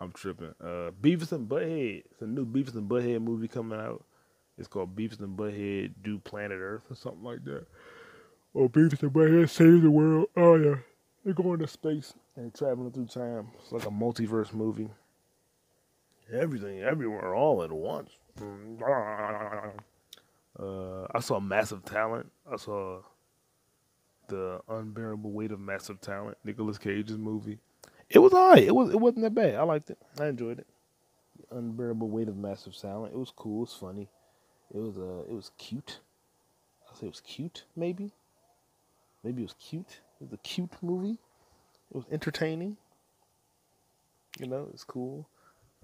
I'm 0.00 0.12
tripping. 0.12 0.54
Uh, 0.60 0.92
Beavis 1.02 1.32
and 1.32 1.48
Butthead. 1.48 2.04
It's 2.12 2.22
a 2.22 2.24
new 2.24 2.46
Beavis 2.46 2.76
and 2.76 2.88
Butthead 2.88 3.20
movie 3.20 3.48
coming 3.48 3.80
out. 3.80 4.04
It's 4.56 4.68
called 4.68 4.94
Beavis 4.94 5.18
and 5.18 5.36
Butthead 5.36 5.94
Do 6.04 6.20
Planet 6.20 6.58
Earth 6.60 6.84
or 6.88 6.94
something 6.94 7.24
like 7.24 7.44
that. 7.46 7.66
Or 8.54 8.68
Beavis 8.68 9.02
and 9.02 9.12
Butthead 9.12 9.48
Save 9.50 9.82
the 9.82 9.90
World. 9.90 10.28
Oh 10.36 10.56
yeah, 10.56 10.76
they're 11.24 11.34
going 11.34 11.58
to 11.60 11.66
space 11.66 12.14
and 12.36 12.54
traveling 12.54 12.90
through 12.92 13.06
time. 13.06 13.48
It's 13.60 13.72
like 13.72 13.84
a 13.86 13.90
multiverse 13.90 14.52
movie. 14.52 14.88
Everything, 16.32 16.82
everywhere, 16.82 17.34
all 17.34 17.62
at 17.62 17.72
once. 17.72 18.10
Uh, 20.58 21.06
I 21.14 21.20
saw 21.20 21.40
Massive 21.40 21.84
Talent. 21.84 22.30
I 22.50 22.56
saw 22.56 23.00
the 24.28 24.60
unbearable 24.68 25.30
weight 25.30 25.52
of 25.52 25.60
massive 25.60 26.00
talent, 26.00 26.36
Nicolas 26.44 26.78
Cage's 26.78 27.18
movie. 27.18 27.58
It 28.10 28.20
was 28.20 28.32
alright. 28.32 28.64
It 28.64 28.74
was 28.74 28.90
it 28.90 29.00
wasn't 29.00 29.22
that 29.22 29.34
bad. 29.34 29.54
I 29.56 29.62
liked 29.62 29.90
it. 29.90 29.98
I 30.18 30.26
enjoyed 30.26 30.58
it. 30.58 30.66
The 31.38 31.56
unbearable 31.56 32.08
weight 32.08 32.28
of 32.28 32.36
massive 32.36 32.76
talent. 32.76 33.12
It 33.14 33.18
was 33.18 33.32
cool. 33.34 33.58
It 33.58 33.60
was 33.60 33.74
funny. 33.74 34.08
It 34.74 34.78
was 34.78 34.98
uh 34.98 35.24
it 35.28 35.34
was 35.34 35.50
cute. 35.58 36.00
I'll 36.88 36.96
say 36.96 37.06
it 37.06 37.10
was 37.10 37.20
cute, 37.20 37.64
maybe. 37.76 38.12
Maybe 39.28 39.42
it 39.42 39.44
was 39.44 39.56
cute. 39.60 40.00
It 40.22 40.24
was 40.24 40.32
a 40.32 40.38
cute 40.38 40.72
movie. 40.80 41.18
It 41.90 41.94
was 41.94 42.06
entertaining. 42.10 42.78
You 44.40 44.46
know, 44.46 44.70
it's 44.72 44.84
cool. 44.84 45.28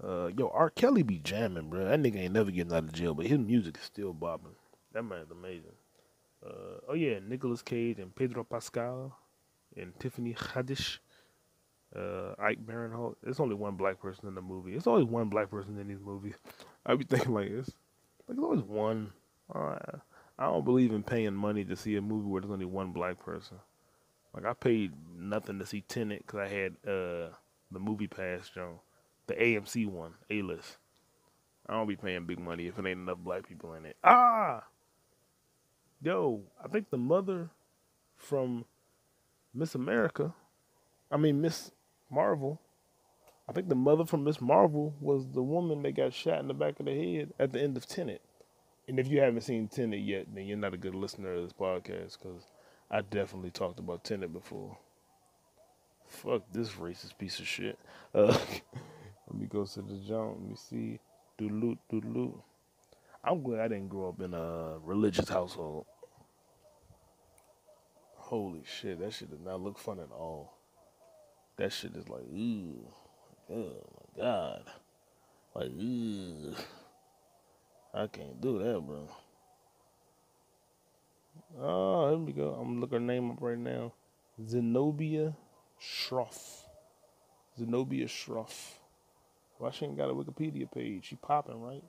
Uh, 0.03 0.31
yo, 0.35 0.47
R. 0.51 0.71
Kelly 0.71 1.03
be 1.03 1.19
jamming, 1.19 1.69
bro. 1.69 1.85
That 1.85 2.01
nigga 2.01 2.21
ain't 2.21 2.33
never 2.33 2.49
getting 2.49 2.73
out 2.73 2.85
of 2.85 2.93
jail, 2.93 3.13
but 3.13 3.27
his 3.27 3.37
music 3.37 3.77
is 3.77 3.83
still 3.83 4.13
bobbing. 4.13 4.55
That 4.93 5.03
man's 5.03 5.29
amazing. 5.29 5.75
Uh, 6.43 6.79
oh 6.89 6.95
yeah, 6.95 7.19
Nicolas 7.23 7.61
Cage 7.61 7.99
and 7.99 8.15
Pedro 8.15 8.43
Pascal 8.43 9.15
and 9.77 9.93
Tiffany 9.99 10.33
Haddish, 10.33 10.97
uh, 11.95 12.33
Ike 12.39 12.65
Barinholtz. 12.65 13.17
There's 13.21 13.39
only 13.39 13.53
one 13.53 13.75
black 13.75 14.01
person 14.01 14.27
in 14.27 14.33
the 14.33 14.41
movie. 14.41 14.73
It's 14.73 14.87
always 14.87 15.05
one 15.05 15.29
black 15.29 15.51
person 15.51 15.77
in 15.77 15.87
these 15.87 16.01
movies. 16.03 16.33
I 16.87 16.95
be 16.95 17.03
thinking 17.03 17.35
like 17.35 17.51
this. 17.51 17.69
Like 18.27 18.37
there's 18.37 18.43
always 18.43 18.63
one. 18.63 19.13
Uh, 19.53 19.99
I 20.37 20.45
don't 20.45 20.65
believe 20.65 20.91
in 20.91 21.03
paying 21.03 21.33
money 21.33 21.63
to 21.65 21.75
see 21.75 21.95
a 21.95 22.01
movie 22.01 22.27
where 22.27 22.41
there's 22.41 22.51
only 22.51 22.65
one 22.65 22.91
black 22.91 23.19
person. 23.19 23.57
Like 24.33 24.45
I 24.45 24.53
paid 24.53 24.91
nothing 25.17 25.59
to 25.59 25.65
see 25.65 25.81
Tenet 25.81 26.25
because 26.25 26.39
I 26.39 26.47
had 26.47 26.71
uh, 26.85 27.29
the 27.71 27.79
movie 27.79 28.07
pass, 28.07 28.49
Joe, 28.49 28.81
the 29.27 29.35
AMC 29.35 29.87
one, 29.87 30.13
A 30.29 30.41
list. 30.41 30.77
I 31.67 31.73
don't 31.73 31.87
be 31.87 31.95
paying 31.95 32.25
big 32.25 32.39
money 32.39 32.67
if 32.67 32.77
it 32.77 32.85
ain't 32.85 32.99
enough 32.99 33.17
black 33.19 33.47
people 33.47 33.73
in 33.73 33.85
it. 33.85 33.95
Ah, 34.03 34.63
yo, 36.01 36.41
I 36.63 36.67
think 36.67 36.89
the 36.89 36.97
mother 36.97 37.49
from 38.17 38.65
Miss 39.53 39.73
America, 39.73 40.33
I 41.09 41.17
mean 41.17 41.41
Miss 41.41 41.71
Marvel, 42.11 42.59
I 43.47 43.53
think 43.53 43.69
the 43.69 43.75
mother 43.75 44.05
from 44.05 44.23
Miss 44.23 44.41
Marvel 44.41 44.93
was 44.99 45.27
the 45.27 45.41
woman 45.41 45.81
that 45.83 45.95
got 45.95 46.13
shot 46.13 46.39
in 46.39 46.47
the 46.47 46.53
back 46.53 46.79
of 46.79 46.85
the 46.87 46.93
head 46.93 47.33
at 47.39 47.53
the 47.53 47.61
end 47.61 47.77
of 47.77 47.87
Tenet. 47.87 48.21
And 48.87 48.99
if 48.99 49.07
you 49.07 49.19
haven't 49.19 49.41
seen 49.41 49.67
Tenet 49.67 50.01
yet, 50.01 50.27
then 50.33 50.45
you're 50.45 50.57
not 50.57 50.73
a 50.73 50.77
good 50.77 50.93
listener 50.93 51.33
of 51.33 51.43
this 51.43 51.53
podcast 51.53 52.17
because 52.19 52.43
I 52.91 53.01
definitely 53.01 53.49
talked 53.49 53.79
about 53.79 54.03
Tenet 54.03 54.31
before. 54.31 54.77
Fuck 56.07 56.43
this 56.51 56.69
racist 56.73 57.17
piece 57.17 57.39
of 57.39 57.47
shit. 57.47 57.79
Uh, 58.13 58.27
let 59.27 59.39
me 59.39 59.47
go 59.47 59.65
to 59.65 59.81
the 59.81 59.97
jump. 60.07 60.37
Let 60.39 60.49
me 60.49 60.55
see. 60.55 60.99
Doodaloot, 61.39 61.79
doodaloot. 61.91 62.41
I'm 63.23 63.41
glad 63.41 63.61
I 63.61 63.67
didn't 63.69 63.89
grow 63.89 64.09
up 64.09 64.21
in 64.21 64.35
a 64.35 64.77
religious 64.83 65.27
household. 65.27 65.87
Holy 68.13 68.63
shit, 68.65 68.99
that 68.99 69.13
shit 69.13 69.31
does 69.31 69.41
not 69.41 69.61
look 69.61 69.79
fun 69.79 69.99
at 69.99 70.11
all. 70.11 70.57
That 71.57 71.73
shit 71.73 71.95
is 71.95 72.07
like, 72.07 72.21
ooh, 72.21 72.87
oh 73.51 73.71
my 74.17 74.23
god, 74.23 74.63
like, 75.55 75.69
ooh, 75.69 76.53
I 77.95 78.07
can't 78.07 78.41
do 78.41 78.59
that, 78.59 78.81
bro. 78.85 79.07
Oh, 81.61 82.09
here 82.09 82.17
we 82.17 82.33
go. 82.33 82.49
I'm 82.59 82.81
looking 82.81 82.99
her 82.99 83.05
name 83.05 83.31
up 83.31 83.37
right 83.39 83.57
now. 83.57 83.93
Zenobia 84.45 85.33
Shroff. 85.81 86.65
Zenobia 87.57 88.07
Shroff. 88.07 88.73
Why 89.57 89.71
she 89.71 89.85
ain't 89.85 89.95
got 89.95 90.09
a 90.09 90.13
Wikipedia 90.13 90.69
page? 90.69 91.05
She 91.05 91.15
popping, 91.15 91.61
right? 91.61 91.83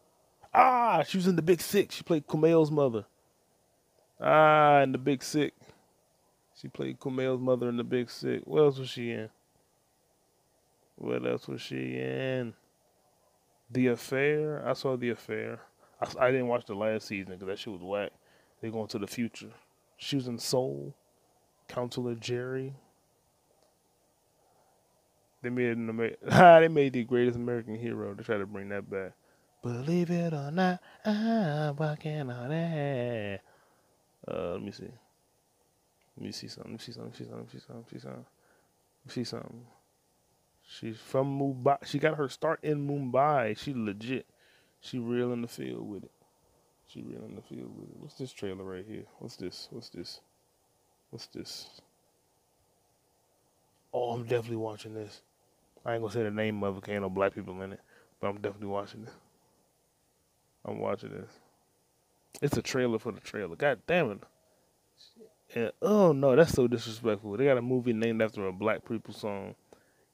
Ah, 0.54 1.02
she 1.02 1.18
was 1.18 1.26
in 1.26 1.34
the 1.34 1.42
Big 1.42 1.60
Sick. 1.60 1.90
She 1.90 2.04
played 2.04 2.28
Kumail's 2.28 2.70
mother. 2.70 3.04
Ah, 4.20 4.82
in 4.82 4.92
the 4.92 4.98
Big 4.98 5.24
Sick. 5.24 5.54
She 6.60 6.68
played 6.68 7.00
Kumail's 7.00 7.40
mother 7.40 7.68
in 7.68 7.76
the 7.76 7.84
Big 7.84 8.10
Sick. 8.10 8.42
What 8.44 8.60
else 8.60 8.78
was 8.78 8.88
she 8.88 9.10
in? 9.10 9.28
What 10.94 11.26
else 11.26 11.48
was 11.48 11.60
she 11.60 11.96
in? 11.96 12.54
The 13.72 13.88
Affair. 13.88 14.66
I 14.66 14.72
saw 14.74 14.96
The 14.96 15.10
Affair. 15.10 15.60
I, 16.00 16.26
I 16.26 16.30
didn't 16.30 16.48
watch 16.48 16.66
the 16.66 16.74
last 16.74 17.06
season 17.06 17.34
because 17.34 17.48
that 17.48 17.58
shit 17.58 17.72
was 17.72 17.82
whack. 17.82 18.12
They're 18.60 18.70
going 18.70 18.88
to 18.88 18.98
the 18.98 19.06
future. 19.06 19.52
She 19.96 20.16
was 20.16 20.28
in 20.28 20.38
Soul. 20.38 20.94
Counselor 21.68 22.14
Jerry. 22.14 22.74
They 25.42 25.50
made 25.50 25.76
an 25.76 25.88
Amer- 25.88 26.16
they 26.60 26.68
made 26.68 26.92
the 26.92 27.04
greatest 27.04 27.36
American 27.36 27.76
hero. 27.76 28.14
They 28.14 28.22
try 28.22 28.38
to 28.38 28.46
bring 28.46 28.68
that 28.70 28.88
back. 28.90 29.12
Believe 29.62 30.10
it 30.10 30.32
or 30.32 30.50
not, 30.52 30.80
I'm 31.04 31.74
walking 31.76 32.30
on 32.30 32.52
air. 32.52 33.40
Uh, 34.28 34.52
let 34.52 34.62
me 34.62 34.70
see. 34.70 34.84
Let 36.16 36.26
me 36.26 36.32
see 36.32 36.48
something. 36.48 36.72
Let 36.72 36.80
me 36.80 36.84
see 36.84 36.92
something. 36.92 37.12
Let 37.12 37.12
me 37.12 37.18
see 37.18 37.24
something. 37.28 37.44
Let 37.44 37.52
me 37.52 37.58
see 37.58 37.64
something. 37.64 37.84
Let 37.84 37.86
me 37.86 37.92
see 37.92 37.98
something. 37.98 38.24
Let 39.04 39.06
me 39.06 39.12
see 39.12 39.24
something. 39.24 39.66
She's 40.68 40.96
from 40.98 41.38
Mumbai. 41.38 41.84
She 41.84 41.98
got 41.98 42.16
her 42.16 42.28
start 42.28 42.60
in 42.62 42.86
Mumbai. 42.86 43.56
She 43.56 43.72
legit. 43.74 44.26
She 44.86 44.98
real 45.00 45.32
in 45.32 45.42
the 45.42 45.48
field 45.48 45.88
with 45.88 46.04
it. 46.04 46.12
She 46.86 47.02
real 47.02 47.24
in 47.24 47.34
the 47.34 47.42
field 47.42 47.76
with 47.76 47.90
it. 47.90 47.96
What's 47.98 48.14
this 48.14 48.32
trailer 48.32 48.62
right 48.62 48.84
here? 48.88 49.02
What's 49.18 49.34
this? 49.34 49.66
What's 49.72 49.88
this? 49.88 50.20
What's 51.10 51.26
this? 51.26 51.80
Oh, 53.92 54.12
I'm 54.12 54.22
definitely 54.22 54.58
watching 54.58 54.94
this. 54.94 55.22
I 55.84 55.94
ain't 55.94 56.02
gonna 56.02 56.12
say 56.12 56.22
the 56.22 56.30
name 56.30 56.62
of 56.62 56.78
it. 56.78 56.88
Ain't 56.88 57.02
no 57.02 57.10
black 57.10 57.34
people 57.34 57.60
in 57.62 57.72
it, 57.72 57.80
but 58.20 58.28
I'm 58.28 58.36
definitely 58.36 58.68
watching 58.68 59.04
this. 59.04 59.14
I'm 60.64 60.78
watching 60.78 61.10
this. 61.10 61.30
It's 62.40 62.56
a 62.56 62.62
trailer 62.62 63.00
for 63.00 63.10
the 63.10 63.20
trailer. 63.20 63.56
God 63.56 63.80
damn 63.88 64.12
it. 64.12 64.18
And, 65.54 65.72
oh 65.82 66.12
no, 66.12 66.36
that's 66.36 66.52
so 66.52 66.68
disrespectful. 66.68 67.36
They 67.36 67.46
got 67.46 67.58
a 67.58 67.62
movie 67.62 67.92
named 67.92 68.22
after 68.22 68.46
a 68.46 68.52
black 68.52 68.88
people 68.88 69.14
song, 69.14 69.56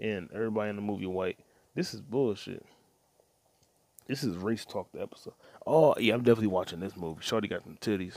and 0.01 0.31
everybody 0.35 0.71
in 0.71 0.77
the 0.77 0.83
movie 0.83 1.07
white. 1.07 1.39
This 1.75 1.93
is 1.93 2.01
bullshit. 2.01 2.65
This 4.07 4.25
is 4.25 4.37
race 4.37 4.65
talk. 4.65 4.91
The 4.93 5.03
episode. 5.03 5.35
Oh 5.67 5.95
yeah, 5.99 6.15
I'm 6.15 6.23
definitely 6.23 6.49
watching 6.49 6.81
this 6.81 6.97
movie. 6.97 7.23
Shorty 7.23 7.49
got 7.49 7.65
them 7.65 7.79
titties. 7.81 8.17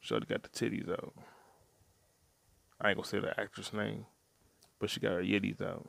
Shorty 0.00 0.26
got 0.26 0.42
the 0.42 0.48
titties 0.48 0.90
out. 0.90 1.14
I 2.80 2.88
ain't 2.88 2.96
gonna 2.96 3.06
say 3.06 3.20
the 3.20 3.38
actress 3.38 3.72
name, 3.72 4.06
but 4.78 4.90
she 4.90 5.00
got 5.00 5.12
her 5.12 5.22
yitties 5.22 5.62
out. 5.62 5.88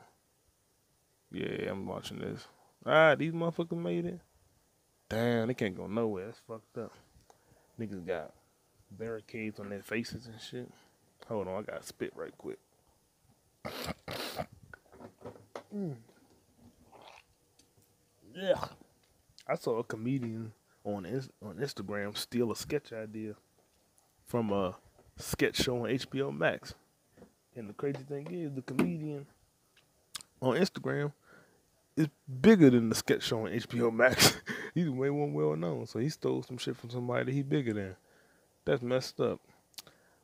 Yeah, 1.30 1.70
I'm 1.70 1.86
watching 1.86 2.20
this. 2.20 2.46
Ah, 2.86 3.14
these 3.14 3.32
motherfuckers 3.32 3.76
made 3.76 4.06
it. 4.06 4.20
Damn, 5.08 5.48
they 5.48 5.54
can't 5.54 5.76
go 5.76 5.86
nowhere. 5.86 6.26
That's 6.26 6.40
fucked 6.46 6.78
up. 6.78 6.92
Niggas 7.78 8.06
got 8.06 8.32
barricades 8.90 9.58
on 9.58 9.68
their 9.68 9.82
faces 9.82 10.26
and 10.26 10.40
shit. 10.40 10.70
Hold 11.28 11.48
on, 11.48 11.62
I 11.62 11.72
gotta 11.72 11.82
spit 11.82 12.12
right 12.14 12.36
quick. 12.38 12.58
Mm. 15.74 15.96
Yeah. 18.36 18.64
I 19.46 19.56
saw 19.56 19.78
a 19.78 19.84
comedian 19.84 20.52
on 20.84 21.06
on 21.42 21.56
Instagram 21.56 22.16
steal 22.16 22.52
a 22.52 22.56
sketch 22.56 22.92
idea 22.92 23.34
from 24.26 24.50
a 24.52 24.76
sketch 25.16 25.56
show 25.56 25.84
on 25.84 25.90
HBO 25.90 26.36
Max. 26.36 26.74
And 27.56 27.68
the 27.68 27.72
crazy 27.72 28.02
thing 28.08 28.26
is, 28.32 28.52
the 28.52 28.62
comedian 28.62 29.26
on 30.40 30.56
Instagram 30.56 31.12
is 31.96 32.08
bigger 32.40 32.70
than 32.70 32.88
the 32.88 32.94
sketch 32.94 33.22
show 33.22 33.46
on 33.46 33.52
HBO 33.52 33.92
Max. 33.92 34.36
He's 34.74 34.88
way 34.90 35.10
more 35.10 35.28
well 35.28 35.56
known, 35.56 35.86
so 35.86 35.98
he 36.00 36.08
stole 36.08 36.42
some 36.42 36.58
shit 36.58 36.76
from 36.76 36.90
somebody 36.90 37.26
that 37.26 37.32
he 37.32 37.42
bigger 37.42 37.72
than. 37.72 37.96
That's 38.64 38.82
messed 38.82 39.20
up. 39.20 39.40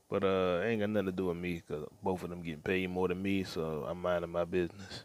But 0.08 0.24
uh, 0.24 0.62
ain't 0.64 0.80
got 0.80 0.90
nothing 0.90 1.06
to 1.06 1.12
do 1.12 1.26
with 1.26 1.36
me 1.36 1.62
because 1.64 1.86
both 2.02 2.24
of 2.24 2.30
them 2.30 2.42
getting 2.42 2.62
paid 2.62 2.90
more 2.90 3.06
than 3.06 3.22
me, 3.22 3.44
so 3.44 3.86
I'm 3.88 4.02
minding 4.02 4.32
my 4.32 4.44
business. 4.44 5.04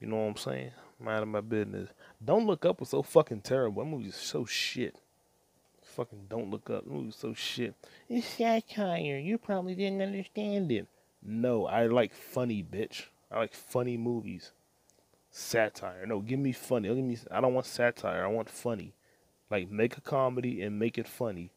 You 0.00 0.08
know 0.08 0.16
what 0.16 0.28
I'm 0.28 0.36
saying? 0.36 0.72
Minding 1.04 1.32
my 1.32 1.42
business. 1.42 1.90
Don't 2.24 2.46
Look 2.46 2.64
Up 2.64 2.80
was 2.80 2.88
so 2.88 3.02
fucking 3.02 3.42
terrible. 3.42 3.84
That 3.84 3.90
movie's 3.90 4.16
so 4.16 4.46
shit. 4.46 4.96
Fucking 5.82 6.26
Don't 6.30 6.50
Look 6.50 6.70
Up. 6.70 6.84
That 6.84 6.92
movie's 6.92 7.16
so 7.16 7.34
shit. 7.34 7.74
It's 8.08 8.26
satire. 8.26 9.18
You 9.18 9.36
probably 9.36 9.74
didn't 9.74 10.00
understand 10.00 10.72
it. 10.72 10.86
No, 11.22 11.66
I 11.66 11.86
like 11.86 12.14
funny, 12.14 12.62
bitch. 12.62 13.06
I 13.30 13.38
like 13.38 13.52
funny 13.52 13.98
movies. 13.98 14.52
Satire. 15.30 16.06
No, 16.06 16.20
give 16.20 16.38
me 16.38 16.52
funny. 16.52 16.88
Give 16.88 16.96
me. 16.96 17.18
I 17.30 17.40
don't 17.42 17.52
want 17.52 17.66
satire. 17.66 18.24
I 18.24 18.28
want 18.28 18.48
funny. 18.48 18.94
Like 19.50 19.70
make 19.70 19.98
a 19.98 20.00
comedy 20.00 20.62
and 20.62 20.78
make 20.78 20.96
it 20.96 21.06
funny. 21.06 21.50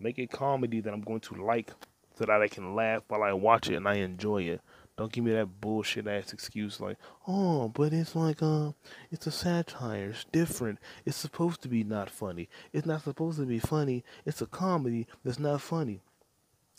Make 0.00 0.18
a 0.18 0.26
comedy 0.26 0.80
that 0.80 0.92
I'm 0.92 1.02
going 1.02 1.20
to 1.20 1.44
like 1.44 1.72
so 2.16 2.24
that 2.24 2.40
I 2.40 2.48
can 2.48 2.74
laugh 2.74 3.02
while 3.08 3.22
I 3.22 3.32
watch 3.32 3.68
it 3.68 3.74
and 3.74 3.88
I 3.88 3.96
enjoy 3.96 4.42
it. 4.42 4.60
Don't 4.96 5.10
give 5.10 5.24
me 5.24 5.32
that 5.32 5.60
bullshit 5.60 6.06
ass 6.06 6.32
excuse 6.32 6.80
like, 6.80 6.98
oh, 7.26 7.68
but 7.68 7.92
it's 7.92 8.14
like 8.14 8.42
uh 8.42 8.72
it's 9.10 9.26
a 9.26 9.32
satire, 9.32 10.10
it's 10.10 10.24
different. 10.24 10.78
It's 11.04 11.16
supposed 11.16 11.62
to 11.62 11.68
be 11.68 11.82
not 11.82 12.10
funny. 12.10 12.48
It's 12.72 12.86
not 12.86 13.02
supposed 13.02 13.38
to 13.38 13.46
be 13.46 13.58
funny. 13.58 14.04
It's 14.24 14.40
a 14.40 14.46
comedy 14.46 15.06
that's 15.24 15.40
not 15.40 15.60
funny. 15.60 16.00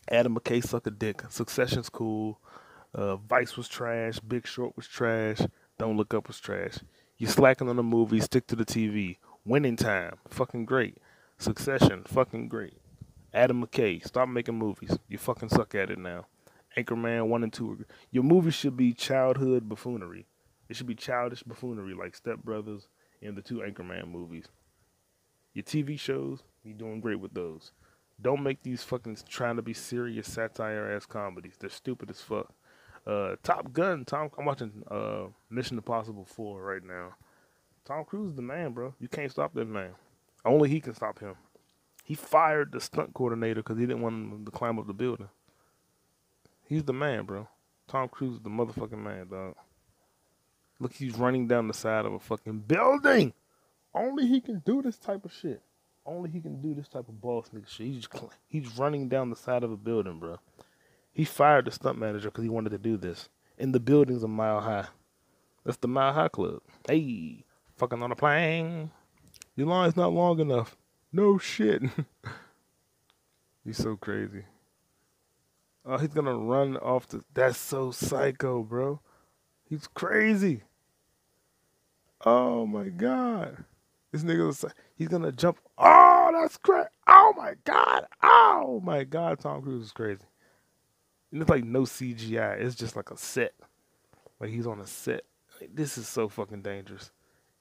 Adam 0.10 0.36
McKay 0.36 0.63
suck 0.63 0.88
a 0.88 0.91
dick. 0.91 1.23
Succession's 1.30 1.89
cool. 1.89 2.39
Uh, 2.93 3.17
Vice 3.17 3.58
was 3.58 3.67
trash. 3.67 4.19
Big 4.19 4.47
Short 4.47 4.75
was 4.78 4.88
trash. 4.88 5.41
Don't 5.78 5.97
Look 5.97 6.13
Up 6.13 6.28
was 6.28 6.39
trash. 6.39 6.78
You 7.17 7.28
slacking 7.28 7.67
on 7.69 7.75
the 7.75 7.84
movie, 7.84 8.19
stick 8.21 8.47
to 8.47 8.56
the 8.56 8.65
TV. 8.65 9.17
Winning 9.45 9.75
Time, 9.75 10.15
fucking 10.30 10.65
great. 10.65 10.97
Succession, 11.38 12.04
fucking 12.06 12.47
great. 12.47 12.78
Adam 13.34 13.65
McKay, 13.65 14.06
stop 14.06 14.30
making 14.30 14.58
movies. 14.58 14.97
You 15.10 15.17
fucking 15.17 15.49
suck 15.49 15.75
at 15.75 15.89
it 15.89 15.97
now. 15.99 16.28
Anchorman 16.77 17.27
1 17.27 17.43
and 17.43 17.53
2. 17.53 17.85
Your 18.11 18.23
movie 18.23 18.51
should 18.51 18.75
be 18.75 18.93
childhood 18.93 19.69
buffoonery. 19.69 20.25
It 20.67 20.75
should 20.75 20.88
be 20.88 20.95
childish 20.95 21.43
buffoonery 21.43 21.93
like 21.93 22.15
Step 22.15 22.39
Brothers 22.43 22.88
and 23.21 23.38
the 23.38 23.41
two 23.41 23.59
Anchorman 23.59 24.07
movies. 24.09 24.45
Your 25.53 25.63
TV 25.63 25.97
shows, 25.99 26.43
you're 26.63 26.77
doing 26.77 26.99
great 26.99 27.19
with 27.19 27.33
those. 27.33 27.71
Don't 28.21 28.43
make 28.43 28.63
these 28.63 28.83
fucking 28.83 29.17
trying 29.27 29.57
to 29.57 29.61
be 29.61 29.73
serious 29.73 30.31
satire 30.31 30.91
ass 30.91 31.05
comedies. 31.05 31.55
They're 31.59 31.69
stupid 31.69 32.09
as 32.09 32.21
fuck. 32.21 32.53
Uh, 33.05 33.35
Top 33.43 33.71
Gun, 33.71 34.03
Tom. 34.05 34.29
I'm 34.38 34.45
watching 34.45 34.83
uh, 34.89 35.25
Mission 35.49 35.77
Impossible 35.77 36.25
4 36.25 36.61
right 36.61 36.83
now. 36.83 37.15
Tom 37.85 38.03
Cruise 38.03 38.31
is 38.31 38.35
the 38.35 38.41
man, 38.41 38.71
bro. 38.71 38.95
You 38.99 39.07
can't 39.07 39.31
stop 39.31 39.53
that 39.53 39.67
man. 39.67 39.91
Only 40.43 40.69
he 40.69 40.79
can 40.79 40.95
stop 40.95 41.19
him. 41.19 41.35
He 42.03 42.15
fired 42.15 42.71
the 42.71 42.81
stunt 42.81 43.13
coordinator 43.13 43.61
because 43.61 43.77
he 43.77 43.85
didn't 43.85 44.01
want 44.01 44.15
him 44.15 44.45
to 44.45 44.51
climb 44.51 44.79
up 44.79 44.88
the 44.88 44.93
building. 44.93 45.29
He's 46.67 46.84
the 46.84 46.93
man, 46.93 47.25
bro. 47.25 47.47
Tom 47.88 48.10
Cruise 48.10 48.36
is 48.36 48.41
the 48.41 48.49
motherfucking 48.49 48.97
man, 48.97 49.28
dog. 49.28 49.56
Look, 50.80 50.93
he's 50.93 51.17
running 51.17 51.47
down 51.47 51.67
the 51.67 51.73
side 51.73 52.06
of 52.06 52.13
a 52.13 52.19
fucking 52.19 52.60
building. 52.62 53.34
Only 53.93 54.28
he 54.28 54.41
can 54.41 54.60
do 54.65 54.82
this 54.82 54.97
type 54.97 55.23
of 55.23 55.32
shit. 55.32 55.62
Only 56.06 56.30
he 56.30 56.41
can 56.41 56.62
do 56.62 56.73
this 56.73 56.88
type 56.88 57.08
of 57.08 57.21
boss 57.21 57.49
nigga 57.54 57.67
shit. 57.67 57.88
He's 57.88 58.08
he's 58.47 58.78
running 58.78 59.08
down 59.08 59.30
the 59.30 59.36
side 59.36 59.63
of 59.63 59.71
a 59.71 59.78
building, 59.78 60.19
bro. 60.19 60.38
He 61.13 61.23
fired 61.23 61.65
the 61.65 61.71
stunt 61.71 61.97
manager 61.97 62.30
because 62.30 62.43
he 62.43 62.49
wanted 62.49 62.71
to 62.71 62.78
do 62.78 62.97
this. 62.97 63.30
And 63.58 63.73
the 63.73 63.80
building's 63.80 64.23
a 64.23 64.28
mile 64.28 64.60
high. 64.60 64.88
That's 65.65 65.78
the 65.78 65.88
Mile 65.88 66.13
High 66.13 66.28
Club. 66.28 66.62
Hey, 66.88 67.43
fucking 67.78 68.04
on 68.04 68.12
a 68.12 68.15
plane. 68.15 68.91
Your 69.56 69.67
line's 69.67 69.97
not 69.97 70.13
long 70.13 70.39
enough. 70.39 70.78
No 71.12 71.39
shit. 71.39 71.82
he's 73.65 73.78
so 73.78 73.95
crazy. 73.95 74.43
Oh, 75.88 75.98
he's 75.98 76.10
gonna 76.10 76.36
run 76.36 76.78
off 76.78 77.08
the. 77.08 77.24
That's 77.34 77.58
so 77.58 77.91
psycho, 77.91 78.63
bro. 78.63 79.02
He's 79.69 79.88
crazy. 79.88 80.63
Oh 82.26 82.65
my 82.65 82.89
god. 82.89 83.65
This 84.12 84.24
nigga. 84.24 84.71
He's 84.95 85.10
gonna 85.10 85.32
jump. 85.32 85.60
Oh, 85.78 86.32
that's 86.34 86.58
crazy. 86.58 86.89
Oh 87.08 87.34
my 87.38 87.54
god. 87.65 88.08
Oh 88.24 88.82
my 88.84 89.04
god. 89.04 89.39
Tom 89.39 89.62
Cruise 89.62 89.86
is 89.86 89.91
crazy. 89.91 90.24
And 91.32 91.41
it's 91.41 91.52
like 91.52 91.63
no 91.63 91.82
CGI. 91.82 92.60
It's 92.60 92.76
just 92.76 92.95
like 92.95 93.12
a 93.12 93.17
set. 93.17 93.54
Like 94.39 94.50
he's 94.50 94.65
on 94.65 94.80
a 94.80 94.88
set. 94.88 95.24
Like, 95.62 95.76
this 95.76 96.00
is 96.00 96.08
so 96.08 96.30
fucking 96.30 96.63
dangerous. 96.63 97.12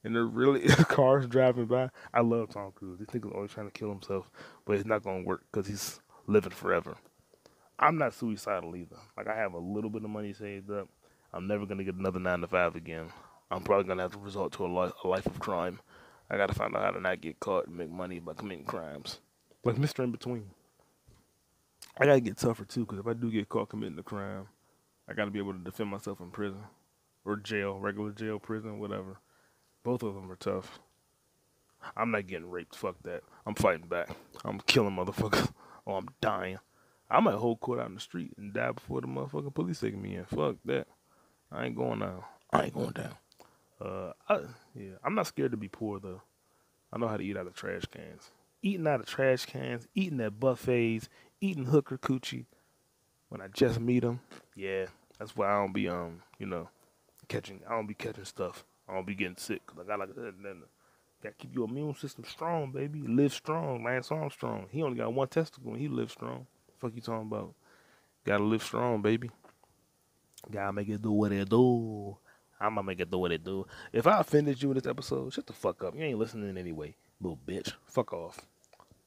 And 0.03 0.15
they're 0.15 0.25
really 0.25 0.61
cars 0.89 1.27
driving 1.27 1.65
by. 1.65 1.89
I 2.11 2.21
love 2.21 2.49
Tom 2.49 2.71
Cruise. 2.73 2.97
This 2.97 3.07
nigga's 3.09 3.33
always 3.33 3.51
trying 3.51 3.67
to 3.67 3.71
kill 3.71 3.89
himself, 3.89 4.31
but 4.65 4.77
it's 4.77 4.85
not 4.85 5.03
gonna 5.03 5.23
work 5.23 5.43
because 5.51 5.67
he's 5.67 5.99
living 6.25 6.51
forever. 6.51 6.97
I'm 7.77 7.97
not 7.97 8.13
suicidal 8.13 8.75
either. 8.75 8.97
Like 9.17 9.27
I 9.27 9.35
have 9.35 9.53
a 9.53 9.59
little 9.59 9.89
bit 9.89 10.03
of 10.03 10.09
money 10.09 10.33
saved 10.33 10.71
up. 10.71 10.87
I'm 11.33 11.47
never 11.47 11.65
gonna 11.65 11.83
get 11.83 11.95
another 11.95 12.19
nine 12.19 12.41
to 12.41 12.47
five 12.47 12.75
again. 12.75 13.07
I'm 13.51 13.63
probably 13.63 13.85
gonna 13.85 14.03
have 14.03 14.13
to 14.13 14.19
resort 14.19 14.53
to 14.53 14.65
a 14.65 14.67
life, 14.67 14.93
a 15.03 15.07
life 15.07 15.25
of 15.25 15.39
crime. 15.39 15.79
I 16.29 16.37
gotta 16.37 16.53
find 16.53 16.75
out 16.75 16.83
how 16.83 16.91
to 16.91 17.01
not 17.01 17.21
get 17.21 17.39
caught 17.39 17.67
and 17.67 17.77
make 17.77 17.89
money 17.91 18.19
by 18.19 18.33
committing 18.33 18.65
crimes, 18.65 19.19
like 19.63 19.77
Mister 19.77 20.05
Inbetween. 20.05 20.45
I 21.97 22.05
gotta 22.05 22.21
get 22.21 22.37
tougher 22.37 22.65
too, 22.65 22.85
because 22.85 22.99
if 22.99 23.07
I 23.07 23.13
do 23.13 23.29
get 23.29 23.49
caught 23.49 23.69
committing 23.69 23.99
a 23.99 24.03
crime, 24.03 24.47
I 25.07 25.13
gotta 25.13 25.31
be 25.31 25.39
able 25.39 25.53
to 25.53 25.59
defend 25.59 25.89
myself 25.89 26.19
in 26.21 26.31
prison 26.31 26.63
or 27.25 27.35
jail, 27.37 27.77
regular 27.79 28.11
jail, 28.11 28.39
prison, 28.39 28.79
whatever. 28.79 29.17
Both 29.83 30.03
of 30.03 30.15
them 30.15 30.31
are 30.31 30.35
tough. 30.35 30.79
I'm 31.95 32.11
not 32.11 32.27
getting 32.27 32.49
raped. 32.49 32.75
Fuck 32.75 32.95
that. 33.03 33.21
I'm 33.45 33.55
fighting 33.55 33.87
back. 33.87 34.09
I'm 34.43 34.59
killing 34.61 34.95
motherfuckers. 34.95 35.51
or 35.85 35.97
I'm 35.99 36.07
dying. 36.21 36.57
I 37.09 37.19
might 37.19 37.35
hold 37.35 37.59
court 37.59 37.79
out 37.79 37.87
in 37.87 37.95
the 37.95 38.01
street 38.01 38.31
and 38.37 38.53
die 38.53 38.71
before 38.71 39.01
the 39.01 39.07
motherfucking 39.07 39.53
police 39.53 39.79
take 39.79 39.97
me 39.97 40.15
in. 40.15 40.25
Fuck 40.25 40.55
that. 40.65 40.87
I 41.51 41.65
ain't 41.65 41.75
going 41.75 41.99
down. 41.99 42.23
I 42.51 42.63
ain't 42.63 42.73
going 42.73 42.91
down. 42.91 43.15
Uh, 43.79 44.13
I, 44.27 44.39
yeah, 44.73 44.93
I'm 45.03 45.15
not 45.15 45.27
scared 45.27 45.51
to 45.51 45.57
be 45.57 45.67
poor 45.67 45.99
though. 45.99 46.21
I 46.91 46.97
know 46.97 47.07
how 47.07 47.17
to 47.17 47.23
eat 47.23 47.37
out 47.37 47.47
of 47.47 47.53
trash 47.53 47.85
cans. 47.85 48.31
Eating 48.61 48.87
out 48.87 49.01
of 49.01 49.05
trash 49.05 49.45
cans, 49.45 49.87
eating 49.93 50.21
at 50.21 50.39
buffets, 50.39 51.09
eating 51.41 51.65
hooker 51.65 51.97
coochie. 51.97 52.45
When 53.29 53.41
I 53.41 53.47
just 53.47 53.79
meet 53.79 54.01
them, 54.01 54.21
yeah, 54.55 54.85
that's 55.19 55.35
why 55.35 55.47
I 55.49 55.59
don't 55.59 55.73
be 55.73 55.89
um, 55.89 56.21
you 56.39 56.45
know, 56.45 56.69
catching. 57.27 57.61
I 57.67 57.71
don't 57.73 57.87
be 57.87 57.93
catching 57.93 58.25
stuff. 58.25 58.63
I 58.87 58.93
don't 58.93 59.05
be 59.05 59.15
getting 59.15 59.37
sick 59.37 59.61
because 59.65 59.81
I 59.81 59.87
got 59.87 59.99
like 59.99 60.15
that. 60.15 60.33
Then 60.41 60.63
got 61.21 61.37
keep 61.37 61.53
your 61.53 61.67
immune 61.67 61.95
system 61.95 62.23
strong, 62.23 62.71
baby. 62.71 63.01
Live 63.01 63.33
strong. 63.33 63.83
Lance 63.83 64.11
Armstrong. 64.11 64.67
He 64.71 64.81
only 64.81 64.97
got 64.97 65.13
one 65.13 65.27
testicle 65.27 65.71
and 65.71 65.81
he 65.81 65.87
lives 65.87 66.13
strong. 66.13 66.47
Fuck 66.85 66.95
you 66.95 67.01
talking 67.01 67.25
about? 67.25 67.55
Gotta 68.25 68.43
live 68.43 68.61
strong, 68.61 69.01
baby. 69.01 69.31
Gotta 70.51 70.71
make 70.71 70.87
it 70.87 71.01
do 71.01 71.11
what 71.11 71.31
it 71.31 71.49
do. 71.49 72.15
I'm 72.61 72.75
gonna 72.75 72.83
make 72.83 72.99
it 72.99 73.09
do 73.09 73.17
what 73.17 73.31
it 73.31 73.43
do. 73.43 73.65
If 73.91 74.05
I 74.05 74.19
offended 74.19 74.61
you 74.61 74.69
in 74.69 74.75
this 74.75 74.85
episode, 74.85 75.33
shut 75.33 75.47
the 75.47 75.53
fuck 75.53 75.83
up. 75.83 75.95
You 75.95 76.03
ain't 76.03 76.19
listening 76.19 76.55
anyway, 76.55 76.95
little 77.19 77.39
bitch. 77.43 77.73
Fuck 77.87 78.13
off. 78.13 78.45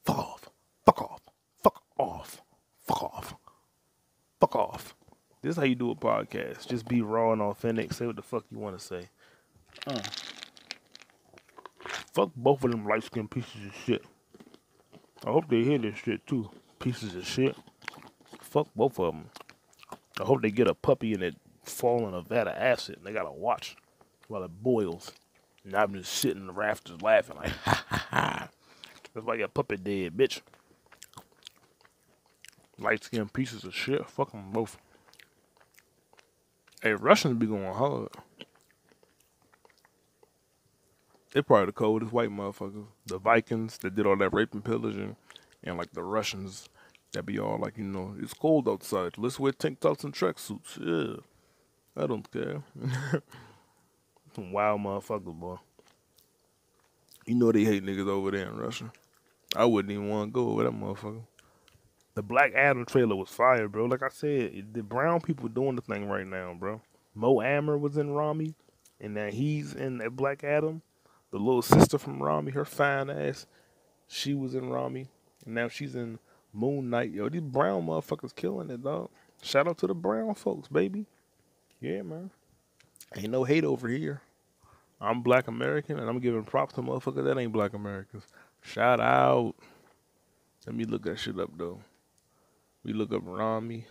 Fuck 0.04 0.18
off. 0.18 0.48
Fuck 0.84 1.02
off. 1.02 1.20
Fuck 1.62 1.82
off. 1.98 2.42
Fuck 2.80 3.02
off. 3.04 3.36
Fuck 4.40 4.56
off. 4.56 4.96
This 5.40 5.52
is 5.52 5.56
how 5.56 5.62
you 5.62 5.76
do 5.76 5.92
a 5.92 5.94
podcast. 5.94 6.66
Just 6.66 6.88
be 6.88 7.00
raw 7.00 7.32
and 7.32 7.42
authentic. 7.42 7.92
Say 7.92 8.06
what 8.06 8.16
the 8.16 8.22
fuck 8.22 8.42
you 8.50 8.58
want 8.58 8.76
to 8.76 8.84
say. 8.84 9.08
Uh. 9.86 10.00
Fuck 12.12 12.32
both 12.34 12.64
of 12.64 12.72
them 12.72 12.88
light 12.88 13.04
skinned 13.04 13.30
pieces 13.30 13.66
of 13.66 13.74
shit. 13.86 14.04
I 15.24 15.30
hope 15.30 15.48
they 15.48 15.62
hear 15.62 15.78
this 15.78 15.96
shit 15.98 16.26
too. 16.26 16.50
Pieces 16.78 17.14
of 17.14 17.26
shit. 17.26 17.56
Fuck 18.40 18.68
both 18.74 18.98
of 18.98 19.14
them. 19.14 19.30
I 20.20 20.24
hope 20.24 20.42
they 20.42 20.50
get 20.50 20.68
a 20.68 20.74
puppy 20.74 21.12
and 21.12 21.22
it 21.22 21.36
fall 21.64 22.08
in 22.08 22.14
a 22.14 22.22
vat 22.22 22.48
of 22.48 22.56
acid 22.56 22.96
and 22.96 23.06
they 23.06 23.12
gotta 23.12 23.30
watch 23.30 23.76
while 24.28 24.42
it 24.42 24.62
boils. 24.62 25.12
And 25.64 25.74
I'm 25.74 25.92
just 25.94 26.12
sitting 26.12 26.42
in 26.42 26.46
the 26.46 26.52
rafters 26.52 27.02
laughing 27.02 27.36
like, 27.36 27.50
ha 27.50 27.84
ha 27.88 28.06
ha. 28.10 28.48
That's 29.12 29.26
why 29.26 29.34
your 29.34 29.48
puppy 29.48 29.76
dead, 29.76 30.16
bitch. 30.16 30.40
Light 32.78 33.02
skinned 33.02 33.32
pieces 33.32 33.64
of 33.64 33.74
shit. 33.74 34.08
Fuck 34.08 34.30
them 34.30 34.50
both. 34.52 34.78
Hey, 36.80 36.92
Russians 36.92 37.38
be 37.38 37.46
going 37.46 37.74
hard. 37.74 38.08
They're 41.32 41.42
probably 41.42 41.66
the 41.66 41.72
coldest 41.72 42.12
white 42.12 42.30
motherfuckers. 42.30 42.86
The 43.06 43.18
Vikings 43.18 43.78
that 43.78 43.96
did 43.96 44.06
all 44.06 44.16
that 44.16 44.32
rape 44.32 44.54
and 44.54 44.64
pillaging, 44.64 45.16
and 45.68 45.78
like 45.78 45.92
the 45.92 46.02
Russians 46.02 46.68
that 47.12 47.24
be 47.24 47.38
all 47.38 47.58
like, 47.58 47.78
you 47.78 47.84
know, 47.84 48.14
it's 48.20 48.34
cold 48.34 48.68
outside. 48.68 49.16
Let's 49.16 49.38
wear 49.38 49.52
tank 49.52 49.80
tops 49.80 50.04
and 50.04 50.12
tracksuits. 50.12 50.78
Yeah. 50.78 51.20
I 51.96 52.06
don't 52.06 52.30
care. 52.30 52.62
Some 54.34 54.52
wild 54.52 54.80
motherfuckers, 54.80 55.34
boy. 55.34 55.56
You 57.26 57.34
know 57.34 57.52
they 57.52 57.64
hate 57.64 57.84
niggas 57.84 58.08
over 58.08 58.30
there 58.30 58.48
in 58.48 58.56
Russia. 58.56 58.92
I 59.56 59.64
wouldn't 59.64 59.92
even 59.92 60.08
want 60.08 60.28
to 60.28 60.32
go 60.32 60.50
over 60.50 60.64
that 60.64 60.72
motherfucker. 60.72 61.22
The 62.14 62.22
Black 62.22 62.52
Adam 62.54 62.84
trailer 62.84 63.16
was 63.16 63.28
fire, 63.28 63.68
bro. 63.68 63.86
Like 63.86 64.02
I 64.02 64.08
said, 64.08 64.72
the 64.72 64.82
brown 64.82 65.20
people 65.20 65.48
doing 65.48 65.76
the 65.76 65.82
thing 65.82 66.08
right 66.08 66.26
now, 66.26 66.54
bro. 66.54 66.80
Mo 67.14 67.42
Amer 67.42 67.78
was 67.78 67.96
in 67.96 68.10
Ramy, 68.10 68.54
and 69.00 69.14
now 69.14 69.30
he's 69.30 69.74
in 69.74 69.98
that 69.98 70.16
Black 70.16 70.44
Adam. 70.44 70.82
The 71.30 71.38
little 71.38 71.62
sister 71.62 71.98
from 71.98 72.22
Ramy, 72.22 72.52
her 72.52 72.64
fine 72.64 73.10
ass, 73.10 73.46
she 74.06 74.34
was 74.34 74.54
in 74.54 74.70
Ramy, 74.70 75.08
now 75.54 75.68
she's 75.68 75.94
in 75.94 76.18
Moon 76.52 76.90
Knight. 76.90 77.10
Yo, 77.10 77.28
these 77.28 77.40
brown 77.40 77.86
motherfuckers 77.86 78.34
killing 78.34 78.70
it, 78.70 78.82
dog. 78.82 79.10
Shout 79.42 79.68
out 79.68 79.78
to 79.78 79.86
the 79.86 79.94
brown 79.94 80.34
folks, 80.34 80.68
baby. 80.68 81.06
Yeah, 81.80 82.02
man. 82.02 82.30
Ain't 83.16 83.30
no 83.30 83.44
hate 83.44 83.64
over 83.64 83.88
here. 83.88 84.20
I'm 85.00 85.22
black 85.22 85.46
American 85.46 85.98
and 85.98 86.08
I'm 86.08 86.18
giving 86.18 86.44
props 86.44 86.74
to 86.74 86.82
motherfuckers 86.82 87.24
that 87.24 87.38
ain't 87.38 87.52
black 87.52 87.72
Americans. 87.72 88.26
Shout 88.60 89.00
out. 89.00 89.54
Let 90.66 90.74
me 90.74 90.84
look 90.84 91.04
that 91.04 91.18
shit 91.18 91.38
up 91.38 91.50
though. 91.56 91.80
We 92.82 92.92
look 92.92 93.12
up 93.12 93.22
Ramy. 93.24 93.86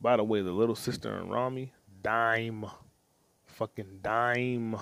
By 0.00 0.16
the 0.16 0.24
way, 0.24 0.42
the 0.42 0.52
little 0.52 0.74
sister 0.74 1.18
in 1.18 1.28
Ramy, 1.28 1.72
dime. 2.02 2.66
Fucking 3.46 4.00
dime. 4.02 4.76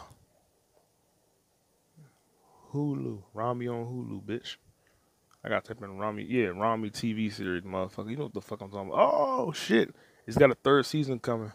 Hulu. 2.72 3.22
Ramy 3.34 3.68
on 3.68 3.84
Hulu, 3.84 4.22
bitch. 4.22 4.56
I 5.44 5.48
got 5.48 5.64
to 5.64 5.74
type 5.74 5.82
in 5.82 5.98
Ramy. 5.98 6.24
Yeah, 6.24 6.48
Ramy 6.48 6.90
TV 6.90 7.32
series, 7.32 7.62
motherfucker. 7.62 8.10
You 8.10 8.16
know 8.16 8.24
what 8.24 8.34
the 8.34 8.40
fuck 8.40 8.60
I'm 8.60 8.70
talking 8.70 8.88
about. 8.88 9.00
Oh, 9.00 9.52
shit. 9.52 9.94
It's 10.26 10.36
got 10.36 10.50
a 10.50 10.54
third 10.54 10.86
season 10.86 11.18
coming. 11.18 11.52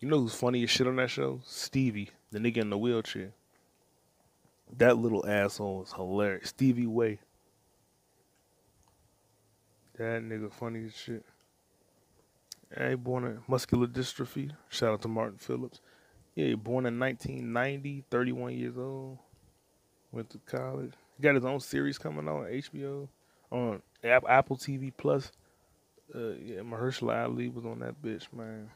You 0.00 0.08
know 0.08 0.20
who's 0.20 0.34
funniest 0.34 0.74
shit 0.74 0.86
on 0.86 0.96
that 0.96 1.10
show? 1.10 1.40
Stevie, 1.44 2.10
the 2.30 2.38
nigga 2.38 2.58
in 2.58 2.70
the 2.70 2.78
wheelchair. 2.78 3.32
That 4.76 4.98
little 4.98 5.26
asshole 5.26 5.82
is 5.82 5.92
hilarious. 5.92 6.50
Stevie 6.50 6.86
Way. 6.86 7.20
That 9.96 10.22
nigga 10.22 10.52
funny 10.52 10.86
as 10.86 10.96
shit. 10.96 11.24
Hey, 12.76 12.94
born 12.94 13.24
in 13.24 13.40
muscular 13.48 13.86
dystrophy. 13.86 14.52
Shout 14.68 14.92
out 14.92 15.02
to 15.02 15.08
Martin 15.08 15.38
Phillips. 15.38 15.80
Yeah, 16.34 16.54
born 16.54 16.86
in 16.86 16.98
1990, 16.98 18.04
31 18.10 18.52
years 18.56 18.76
old. 18.76 19.18
Went 20.12 20.30
to 20.30 20.38
college. 20.38 20.92
Got 21.20 21.34
his 21.34 21.44
own 21.44 21.60
series 21.60 21.98
coming 21.98 22.28
on 22.28 22.44
HBO, 22.44 23.08
on 23.50 23.82
Apple 24.04 24.56
TV 24.56 24.92
Plus. 24.96 25.32
Uh, 26.14 26.30
yeah, 26.42 26.60
Mahershala 26.60 27.24
Ali 27.24 27.48
was 27.48 27.66
on 27.66 27.80
that 27.80 28.00
bitch, 28.02 28.32
man. 28.32 28.70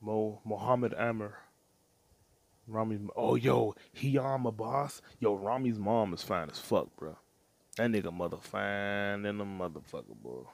Mo 0.00 0.40
Muhammad 0.44 0.94
Amer. 0.98 1.34
Ramy's 2.66 3.00
oh 3.16 3.34
yo, 3.34 3.74
Hiam 3.96 4.44
Abbass. 4.44 5.00
Yo, 5.20 5.34
Ramy's 5.34 5.78
mom 5.78 6.14
is 6.14 6.22
fine 6.22 6.50
as 6.50 6.58
fuck, 6.58 6.94
bro. 6.96 7.16
That 7.76 7.90
nigga 7.90 8.12
mother 8.12 8.36
fine 8.40 9.22
than 9.22 9.40
a 9.40 9.44
motherfucker, 9.44 10.14
bro. 10.22 10.48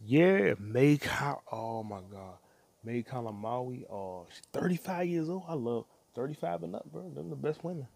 Yeah, 0.00 0.54
May 0.58 0.96
Ka- 0.96 1.40
oh 1.52 1.82
my 1.82 2.00
god. 2.10 2.38
May 2.82 3.02
Calamawy, 3.02 3.84
oh 3.90 4.26
she's 4.30 4.42
35 4.52 5.06
years 5.06 5.28
old. 5.28 5.44
I 5.46 5.54
love 5.54 5.84
35 6.14 6.62
and 6.64 6.76
up, 6.76 6.90
bro. 6.90 7.10
Them 7.10 7.30
the 7.30 7.36
best 7.36 7.62
women. 7.62 7.86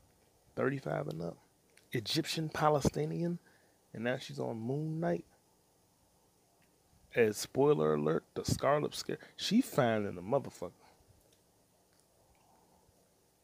35 0.57 1.09
and 1.09 1.23
up. 1.23 1.37
Egyptian 1.93 2.49
Palestinian. 2.49 3.39
And 3.93 4.05
now 4.05 4.17
she's 4.19 4.41
on 4.41 4.59
Moon 4.59 4.99
Knight 4.99 5.25
as 7.15 7.37
spoiler 7.37 7.95
alert, 7.95 8.25
the 8.35 8.45
Scarlet 8.45 8.95
Scare, 8.95 9.19
she 9.37 9.61
fine 9.61 10.05
in 10.05 10.15
the 10.17 10.23
motherfucker. 10.23 10.73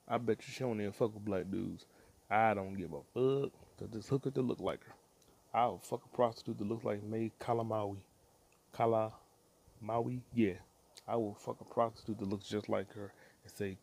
I 0.08 0.18
bet 0.18 0.38
you 0.40 0.52
she 0.52 0.60
don't 0.60 0.80
even 0.80 0.92
fuck 0.92 1.14
with 1.14 1.24
black 1.24 1.50
dudes. 1.50 1.86
I 2.28 2.54
don't 2.54 2.74
give 2.74 2.92
a 2.92 3.02
fuck. 3.14 3.52
Cause 3.78 3.88
this 3.92 4.08
hooker 4.08 4.30
to 4.32 4.42
look 4.42 4.60
like 4.60 4.84
her. 4.84 4.94
I'll 5.54 5.78
fuck 5.78 6.02
a 6.04 6.16
prostitute 6.16 6.58
that 6.58 6.68
looks 6.68 6.84
like 6.84 7.02
May 7.02 7.30
Calamawy. 7.40 7.98
Kala 8.72 9.12
Maui? 9.80 10.22
Yeah. 10.34 10.54
I 11.06 11.16
will 11.16 11.34
fuck 11.34 11.60
a 11.60 11.64
prostitute 11.64 12.18
that 12.18 12.28
looks 12.28 12.48
just 12.48 12.68
like 12.68 12.92
her 12.94 13.12
and 13.44 13.52
say, 13.52 13.78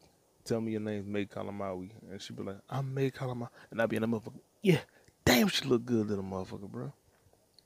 Tell 0.47 0.61
me 0.61 0.71
your 0.71 0.81
name's 0.81 1.05
May 1.05 1.25
Calamawy. 1.25 1.89
And 2.09 2.21
she 2.21 2.31
be 2.31 2.41
like, 2.41 2.59
I'm 2.69 2.93
May 2.93 3.11
Calamawy. 3.11 3.49
And 3.69 3.81
I 3.81 3.85
be 3.85 3.97
in 3.97 4.01
the 4.01 4.07
motherfucker. 4.07 4.39
Yeah, 4.61 4.79
damn, 5.25 5.49
she 5.49 5.65
look 5.65 5.83
good, 5.83 6.07
little 6.07 6.23
motherfucker, 6.23 6.71
bro. 6.71 6.85
A 6.85 6.93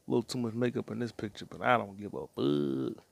little 0.07 0.23
too 0.23 0.39
much 0.39 0.55
makeup 0.55 0.89
in 0.89 0.97
this 0.97 1.11
picture, 1.11 1.45
but 1.45 1.61
I 1.61 1.77
don't 1.77 1.95
give 1.95 2.15
a 2.15 2.25
fuck. 2.25 3.03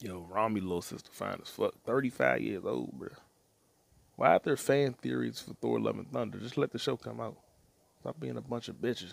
Yo, 0.00 0.26
Ramy 0.30 0.62
little 0.62 0.80
sister 0.80 1.10
fine 1.12 1.38
as 1.42 1.50
fuck. 1.50 1.74
35 1.84 2.40
years 2.40 2.64
old, 2.64 2.92
bro. 2.92 3.10
Why 4.16 4.36
are 4.36 4.40
there 4.42 4.56
fan 4.56 4.94
theories 4.94 5.40
for 5.40 5.52
Thor 5.52 5.78
Love 5.78 5.98
and 5.98 6.10
Thunder? 6.10 6.38
Just 6.38 6.56
let 6.56 6.72
the 6.72 6.78
show 6.78 6.96
come 6.96 7.20
out. 7.20 7.36
Stop 8.00 8.18
being 8.18 8.38
a 8.38 8.40
bunch 8.40 8.68
of 8.68 8.76
bitches. 8.76 9.12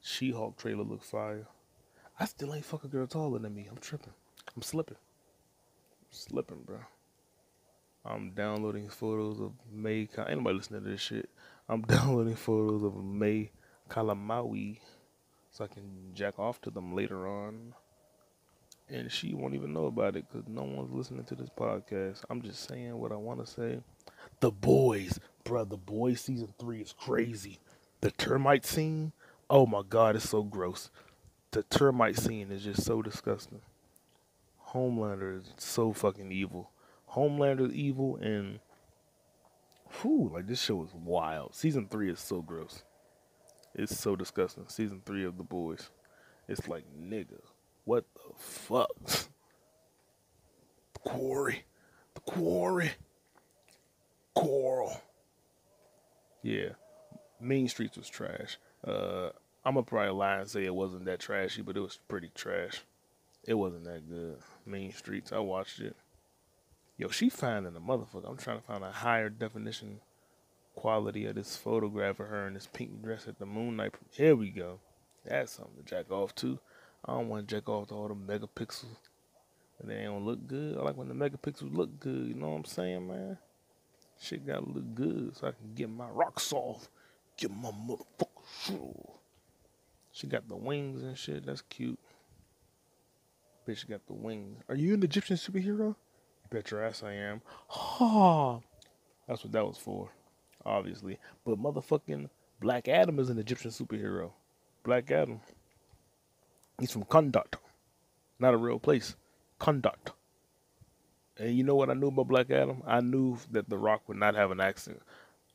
She-Hulk 0.00 0.56
trailer 0.56 0.84
look 0.84 1.02
fire. 1.02 1.48
I 2.18 2.26
still 2.26 2.54
ain't 2.54 2.64
fuck 2.64 2.84
a 2.84 2.88
girl 2.88 3.08
taller 3.08 3.40
than 3.40 3.54
me. 3.54 3.66
I'm 3.68 3.78
tripping. 3.78 4.12
I'm 4.54 4.62
slipping. 4.62 4.96
I'm 4.96 6.12
slipping, 6.12 6.62
bro. 6.64 6.78
I'm 8.04 8.30
downloading 8.30 8.88
photos 8.88 9.40
of 9.40 9.52
May. 9.70 10.08
Anybody 10.26 10.56
listening 10.56 10.84
to 10.84 10.90
this 10.90 11.00
shit. 11.00 11.28
I'm 11.68 11.82
downloading 11.88 12.36
photos 12.36 12.82
of 12.82 13.04
May 13.04 13.50
Calamawy 13.88 14.78
so 15.50 15.64
I 15.64 15.66
can 15.66 16.12
jack 16.14 16.38
off 16.38 16.60
to 16.62 16.70
them 16.70 16.94
later 16.94 17.26
on. 17.26 17.74
And 18.88 19.10
she 19.12 19.34
won't 19.34 19.54
even 19.54 19.72
know 19.72 19.86
about 19.86 20.16
it 20.16 20.24
because 20.28 20.48
no 20.48 20.62
one's 20.62 20.92
listening 20.92 21.24
to 21.24 21.34
this 21.36 21.50
podcast. 21.50 22.24
I'm 22.28 22.42
just 22.42 22.66
saying 22.68 22.96
what 22.96 23.12
I 23.12 23.16
want 23.16 23.44
to 23.44 23.50
say. 23.50 23.80
The 24.40 24.50
Boys, 24.50 25.20
bro, 25.44 25.64
The 25.64 25.76
Boys 25.76 26.20
season 26.20 26.52
three 26.58 26.80
is 26.80 26.92
crazy. 26.92 27.60
The 28.00 28.10
termite 28.10 28.66
scene, 28.66 29.12
oh 29.48 29.66
my 29.66 29.82
god, 29.88 30.16
it's 30.16 30.28
so 30.30 30.42
gross. 30.42 30.90
The 31.52 31.62
termite 31.64 32.16
scene 32.16 32.50
is 32.50 32.64
just 32.64 32.82
so 32.82 33.02
disgusting. 33.02 33.60
Homelander 34.70 35.38
is 35.38 35.52
so 35.58 35.92
fucking 35.92 36.32
evil. 36.32 36.70
Homelander 37.14 37.68
is 37.68 37.74
evil 37.74 38.16
and 38.16 38.60
whew, 40.00 40.30
like 40.32 40.46
this 40.46 40.62
show 40.62 40.82
is 40.82 40.94
wild. 40.94 41.54
Season 41.54 41.86
three 41.88 42.10
is 42.10 42.20
so 42.20 42.42
gross. 42.42 42.82
It's 43.74 43.98
so 43.98 44.16
disgusting. 44.16 44.64
Season 44.68 45.02
three 45.04 45.24
of 45.24 45.36
The 45.36 45.44
Boys. 45.44 45.90
It's 46.48 46.66
like, 46.68 46.84
nigga, 47.00 47.40
what 47.84 48.04
the 48.14 48.34
fuck? 48.36 48.88
the 49.06 51.00
Quarry. 51.04 51.64
The 52.14 52.20
quarry. 52.20 52.90
Coral. 54.34 55.00
Yeah. 56.42 56.70
Mean 57.40 57.68
Streets 57.68 57.96
was 57.96 58.08
trash. 58.08 58.58
Uh, 58.86 59.30
I'm 59.64 59.74
gonna 59.74 59.82
probably 59.82 60.12
lie 60.12 60.38
and 60.38 60.48
say 60.48 60.64
it 60.64 60.74
wasn't 60.74 61.04
that 61.04 61.20
trashy, 61.20 61.62
but 61.62 61.76
it 61.76 61.80
was 61.80 61.98
pretty 62.08 62.30
trash. 62.34 62.82
It 63.44 63.54
wasn't 63.54 63.84
that 63.84 64.08
good. 64.08 64.38
Mean 64.66 64.92
Streets. 64.92 65.32
I 65.32 65.38
watched 65.38 65.80
it. 65.80 65.96
Yo, 67.00 67.08
she 67.08 67.30
finding 67.30 67.74
a 67.74 67.80
motherfucker. 67.80 68.28
I'm 68.28 68.36
trying 68.36 68.60
to 68.60 68.66
find 68.66 68.84
a 68.84 68.92
higher 68.92 69.30
definition 69.30 70.00
quality 70.74 71.24
of 71.24 71.34
this 71.34 71.56
photograph 71.56 72.20
of 72.20 72.26
her 72.26 72.46
in 72.46 72.52
this 72.52 72.68
pink 72.70 73.02
dress 73.02 73.26
at 73.26 73.38
the 73.38 73.46
moonlight. 73.46 73.94
Here 74.10 74.36
we 74.36 74.50
go. 74.50 74.80
That's 75.24 75.52
something 75.52 75.76
to 75.78 75.82
jack 75.82 76.10
off 76.10 76.34
to. 76.34 76.58
I 77.06 77.12
don't 77.14 77.30
want 77.30 77.48
to 77.48 77.54
jack 77.54 77.70
off 77.70 77.88
to 77.88 77.94
all 77.94 78.08
the 78.08 78.14
megapixels. 78.14 78.84
And 79.78 79.90
they 79.90 80.02
don't 80.02 80.26
look 80.26 80.46
good. 80.46 80.76
I 80.76 80.82
like 80.82 80.98
when 80.98 81.08
the 81.08 81.14
megapixels 81.14 81.74
look 81.74 81.98
good. 82.00 82.28
You 82.28 82.34
know 82.34 82.50
what 82.50 82.56
I'm 82.56 82.64
saying, 82.66 83.08
man? 83.08 83.38
Shit 84.20 84.46
gotta 84.46 84.68
look 84.68 84.94
good 84.94 85.34
so 85.34 85.48
I 85.48 85.52
can 85.52 85.72
get 85.74 85.88
my 85.88 86.08
rocks 86.10 86.52
off. 86.52 86.90
Get 87.38 87.50
my 87.50 87.70
motherfucker. 87.70 89.10
She 90.12 90.26
got 90.26 90.46
the 90.50 90.56
wings 90.56 91.02
and 91.02 91.16
shit. 91.16 91.46
That's 91.46 91.62
cute. 91.62 91.98
Bitch 93.66 93.88
got 93.88 94.06
the 94.06 94.12
wings. 94.12 94.62
Are 94.68 94.74
you 94.74 94.92
an 94.92 95.02
Egyptian 95.02 95.38
superhero? 95.38 95.96
Bet 96.50 96.70
your 96.70 96.84
ass 96.84 97.02
I 97.04 97.12
am. 97.12 97.42
Ha! 97.68 98.58
That's 99.28 99.44
what 99.44 99.52
that 99.52 99.64
was 99.66 99.78
for, 99.78 100.10
obviously. 100.66 101.18
But 101.44 101.58
motherfucking 101.62 102.28
Black 102.60 102.88
Adam 102.88 103.20
is 103.20 103.30
an 103.30 103.38
Egyptian 103.38 103.70
superhero. 103.70 104.32
Black 104.82 105.10
Adam. 105.12 105.40
He's 106.80 106.90
from 106.90 107.04
Kahndaq. 107.04 107.54
Not 108.40 108.54
a 108.54 108.56
real 108.56 108.80
place. 108.80 109.14
Kahndaq. 109.60 110.12
And 111.38 111.56
you 111.56 111.62
know 111.62 111.76
what 111.76 111.88
I 111.88 111.94
knew 111.94 112.08
about 112.08 112.28
Black 112.28 112.50
Adam? 112.50 112.82
I 112.86 113.00
knew 113.00 113.38
that 113.52 113.68
The 113.70 113.78
Rock 113.78 114.02
would 114.08 114.16
not 114.16 114.34
have 114.34 114.50
an 114.50 114.60
accent. 114.60 115.00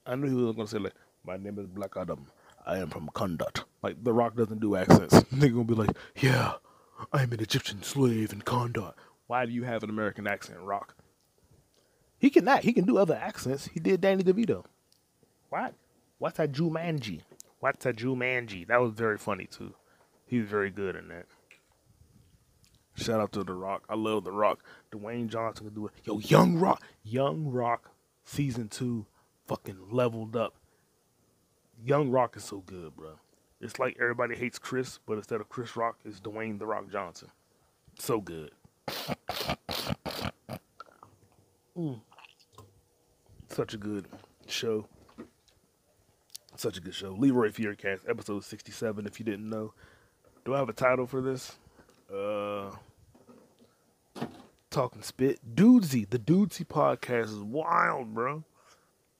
I 0.05 0.15
knew 0.15 0.27
he 0.27 0.33
was 0.43 0.55
gonna 0.55 0.67
say 0.67 0.79
like, 0.79 0.95
"My 1.25 1.35
name 1.37 1.59
is 1.59 1.67
Black 1.67 1.97
Adam. 1.97 2.27
I 2.65 2.77
am 2.77 2.89
from 2.89 3.09
Kahndaq." 3.09 3.65
Like 3.83 4.03
The 4.03 4.13
Rock 4.13 4.35
doesn't 4.35 4.61
do 4.61 4.75
accents. 4.75 5.23
They're 5.31 5.49
gonna 5.49 5.65
be 5.65 5.73
like, 5.75 5.95
"Yeah, 6.15 6.53
I'm 7.11 7.33
an 7.33 7.41
Egyptian 7.41 7.83
slave 7.83 8.31
in 8.31 8.41
Kahndaq." 8.41 8.93
Why 9.27 9.45
do 9.45 9.51
you 9.51 9.63
have 9.63 9.83
an 9.83 9.89
American 9.89 10.27
accent, 10.27 10.59
Rock? 10.59 10.95
He 12.17 12.29
can 12.29 12.47
act. 12.47 12.63
He 12.63 12.73
can 12.73 12.85
do 12.85 12.97
other 12.97 13.15
accents. 13.15 13.65
He 13.67 13.79
did 13.79 14.01
Danny 14.01 14.23
DeVito. 14.23 14.65
What? 15.49 15.73
What's 16.17 16.39
a 16.39 16.47
Jumanji? 16.47 17.21
What's 17.59 17.85
a 17.85 17.93
Jumanji? 17.93 18.67
That 18.67 18.81
was 18.81 18.93
very 18.93 19.17
funny 19.17 19.45
too. 19.45 19.73
He 20.25 20.39
was 20.39 20.49
very 20.49 20.69
good 20.69 20.95
in 20.95 21.07
that. 21.09 21.25
Shout 22.95 23.19
out 23.19 23.33
to 23.33 23.43
The 23.43 23.53
Rock. 23.53 23.83
I 23.89 23.95
love 23.95 24.23
The 24.23 24.31
Rock. 24.31 24.63
Dwayne 24.91 25.27
Johnson 25.27 25.67
can 25.67 25.75
do 25.75 25.87
it. 25.87 25.93
Yo, 26.03 26.19
Young 26.19 26.57
Rock. 26.57 26.81
Young 27.03 27.47
Rock 27.47 27.91
season 28.23 28.69
two 28.69 29.05
fucking 29.47 29.77
leveled 29.91 30.35
up. 30.35 30.55
Young 31.83 32.09
Rock 32.09 32.37
is 32.37 32.43
so 32.43 32.59
good, 32.65 32.95
bro. 32.95 33.19
It's 33.59 33.79
like 33.79 33.97
everybody 33.99 34.35
hates 34.35 34.57
Chris, 34.57 34.99
but 35.05 35.17
instead 35.17 35.41
of 35.41 35.49
Chris 35.49 35.75
Rock, 35.75 35.97
it's 36.05 36.19
Dwayne 36.19 36.57
The 36.57 36.65
Rock 36.65 36.89
Johnson. 36.91 37.29
So 37.99 38.21
good. 38.21 38.51
Mm. 41.77 41.99
Such 43.49 43.73
a 43.73 43.77
good 43.77 44.07
show. 44.47 44.87
Such 46.55 46.77
a 46.77 46.81
good 46.81 46.93
show. 46.93 47.11
Leroy 47.11 47.49
Furicast, 47.49 48.09
episode 48.09 48.43
67, 48.45 49.05
if 49.05 49.19
you 49.19 49.25
didn't 49.25 49.49
know. 49.49 49.73
Do 50.45 50.53
I 50.53 50.59
have 50.59 50.69
a 50.69 50.73
title 50.73 51.05
for 51.05 51.21
this? 51.21 51.57
Uh 52.13 52.71
Talking 54.69 55.01
Spit. 55.01 55.55
Dudesy. 55.55 56.09
The 56.09 56.19
Dudesy 56.19 56.65
podcast 56.65 57.25
is 57.25 57.39
wild, 57.39 58.13
bro. 58.13 58.43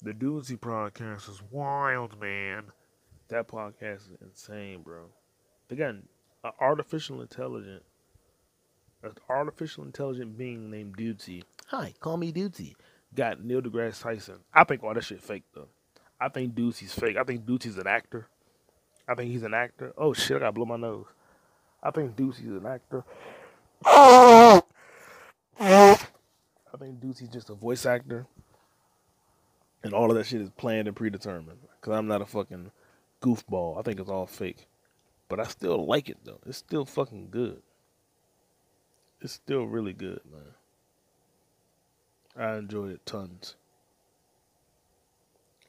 The 0.02 0.14
Dudesy 0.14 0.58
podcast 0.58 1.30
is 1.30 1.42
wild, 1.50 2.20
man. 2.20 2.66
That 3.30 3.48
podcast 3.48 4.12
is 4.12 4.18
insane, 4.22 4.82
bro. 4.82 5.06
They 5.68 5.76
got 5.76 5.92
an 5.92 6.08
artificial 6.60 7.22
intelligent 7.22 7.84
an 9.06 9.14
artificial 9.30 9.84
intelligent 9.84 10.38
being 10.38 10.72
named 10.72 10.98
Dudesy. 10.98 11.44
Hi, 11.68 11.94
call 12.00 12.18
me 12.18 12.32
Dudesy. 12.32 12.76
Got 13.14 13.44
Neil 13.44 13.62
deGrasse 13.62 14.02
Tyson. 14.02 14.40
I 14.54 14.64
think 14.64 14.84
all 14.84 14.94
that 14.94 15.04
shit 15.04 15.22
fake 15.22 15.44
though. 15.54 15.68
I 16.20 16.30
think 16.30 16.56
Dudesy's 16.56 16.94
fake. 16.94 17.18
I 17.18 17.24
think 17.24 17.46
Dudesy's 17.46 17.78
an 17.78 17.88
actor. 17.88 18.28
I 19.08 19.16
think 19.16 19.32
he's 19.32 19.44
an 19.44 19.54
actor. 19.54 19.94
Oh 19.98 20.14
shit, 20.14 20.38
I 20.38 20.40
gotta 20.40 20.52
blow 20.52 20.66
my 20.66 20.78
nose. 20.78 21.06
I 21.84 21.92
think 21.92 22.16
Dudesy's 22.16 22.48
an 22.48 22.66
actor. 22.66 23.04
I 23.86 24.62
think 26.80 27.00
Dudesy's 27.00 27.30
just 27.30 27.50
a 27.50 27.54
voice 27.54 27.86
actor. 27.86 28.26
And 29.84 29.94
all 29.94 30.10
of 30.10 30.18
that 30.18 30.26
shit 30.26 30.42
is 30.42 30.50
planned 30.50 30.88
and 30.88 30.98
predetermined. 30.98 31.60
Cause 31.82 31.94
I'm 31.94 32.08
not 32.08 32.22
a 32.22 32.26
fucking 32.26 32.72
goofball. 33.22 33.78
I 33.78 33.84
think 33.84 34.00
it's 34.00 34.10
all 34.10 34.26
fake. 34.26 34.66
But 35.30 35.40
I 35.40 35.44
still 35.44 35.86
like 35.86 36.10
it 36.10 36.18
though. 36.24 36.40
It's 36.46 36.58
still 36.58 36.86
fucking 36.86 37.30
good 37.30 37.62
it's 39.26 39.34
still 39.34 39.66
really 39.66 39.92
good, 39.92 40.22
man. 40.32 40.54
I 42.38 42.58
enjoyed 42.58 42.92
it 42.92 43.06
tons. 43.08 43.56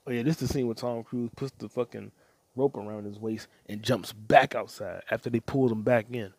Oh 0.07 0.13
yeah, 0.13 0.23
this 0.23 0.35
is 0.41 0.49
the 0.49 0.53
scene 0.53 0.67
where 0.67 0.75
Tom 0.75 1.03
Cruise 1.03 1.31
puts 1.35 1.53
the 1.59 1.69
fucking 1.69 2.13
rope 2.55 2.77
around 2.77 3.05
his 3.05 3.19
waist 3.19 3.49
and 3.67 3.83
jumps 3.83 4.13
back 4.13 4.55
outside 4.55 5.03
after 5.11 5.31
they 5.31 5.41
pulled 5.41 5.73
him 5.73 5.83
back 5.83 6.07
in. 6.13 6.33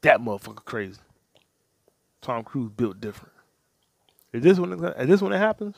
That 0.00 0.20
motherfucker 0.20 0.64
crazy. 0.64 1.00
Tom 2.22 2.42
Cruise 2.44 2.70
built 2.74 2.98
different. 2.98 3.34
Is 4.32 4.42
this 4.42 4.58
when 4.58 4.72
it, 4.72 4.94
is 4.98 5.06
this 5.06 5.20
when 5.20 5.32
it 5.32 5.38
happens? 5.38 5.76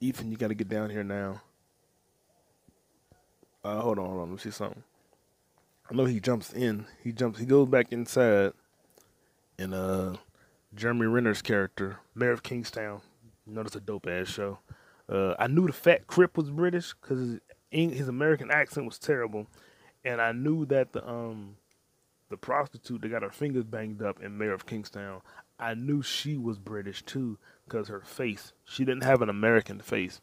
Ethan, 0.00 0.30
you 0.30 0.36
got 0.36 0.48
to 0.48 0.54
get 0.54 0.68
down 0.68 0.90
here 0.90 1.02
now. 1.02 1.42
Uh, 3.64 3.80
hold 3.80 3.98
on, 3.98 4.06
hold 4.06 4.20
on. 4.20 4.28
Let 4.28 4.30
me 4.30 4.38
see 4.38 4.52
something. 4.52 4.84
I 5.90 5.94
know 5.94 6.04
he 6.04 6.20
jumps 6.20 6.52
in. 6.52 6.86
He 7.02 7.12
jumps. 7.12 7.38
He 7.38 7.46
goes 7.46 7.68
back 7.68 7.92
inside, 7.92 8.52
and 9.58 9.74
uh, 9.74 10.16
Jeremy 10.74 11.06
Renner's 11.06 11.40
character, 11.40 11.98
Mayor 12.14 12.32
of 12.32 12.42
Kingstown. 12.42 13.00
You 13.46 13.54
know, 13.54 13.62
that's 13.62 13.76
a 13.76 13.80
dope 13.80 14.06
ass 14.06 14.28
show. 14.28 14.58
Uh, 15.08 15.34
I 15.38 15.46
knew 15.46 15.66
the 15.66 15.72
Fat 15.72 16.06
Crip 16.06 16.36
was 16.36 16.50
British 16.50 16.92
because 17.00 17.38
his, 17.70 17.92
his 17.96 18.08
American 18.08 18.50
accent 18.50 18.84
was 18.84 18.98
terrible, 18.98 19.46
and 20.04 20.20
I 20.20 20.32
knew 20.32 20.66
that 20.66 20.92
the 20.92 21.08
um 21.08 21.56
the 22.28 22.36
prostitute 22.36 23.00
that 23.00 23.08
got 23.08 23.22
her 23.22 23.30
fingers 23.30 23.64
banged 23.64 24.02
up 24.02 24.22
in 24.22 24.36
Mayor 24.36 24.52
of 24.52 24.66
Kingstown. 24.66 25.22
I 25.58 25.72
knew 25.72 26.02
she 26.02 26.36
was 26.36 26.58
British 26.58 27.02
too 27.02 27.38
because 27.64 27.88
her 27.88 28.02
face. 28.02 28.52
She 28.64 28.84
didn't 28.84 29.04
have 29.04 29.22
an 29.22 29.30
American 29.30 29.80
face. 29.80 30.20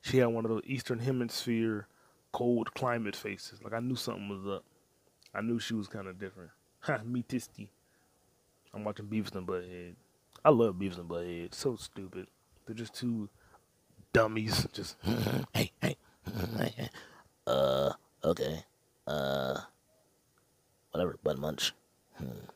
She 0.00 0.18
had 0.18 0.26
one 0.26 0.44
of 0.44 0.50
those 0.50 0.62
Eastern 0.64 1.00
Hemisphere 1.00 1.88
cold 2.32 2.72
climate 2.74 3.16
faces. 3.16 3.62
Like 3.64 3.72
I 3.72 3.80
knew 3.80 3.96
something 3.96 4.28
was 4.28 4.46
up. 4.46 4.64
I 5.34 5.40
knew 5.40 5.58
she 5.58 5.74
was 5.74 5.88
kind 5.88 6.06
of 6.06 6.18
different. 6.18 6.50
Me 7.04 7.22
tisty. 7.22 7.68
I'm 8.72 8.84
watching 8.84 9.06
Beavis 9.06 9.34
and 9.34 9.46
Butthead. 9.46 9.94
I 10.44 10.50
love 10.50 10.76
Beavis 10.76 10.98
and 10.98 11.08
Butthead. 11.08 11.54
So 11.54 11.76
stupid. 11.76 12.28
They're 12.66 12.74
just 12.74 12.94
two 12.94 13.28
dummies. 14.12 14.66
Just 14.72 14.96
hey, 15.54 15.72
hey, 15.80 15.96
uh, 17.46 17.92
okay, 18.24 18.64
uh, 19.06 19.58
whatever. 20.92 21.18
Butt 21.22 21.38
munch. 21.38 21.72
Hmm. 22.16 22.46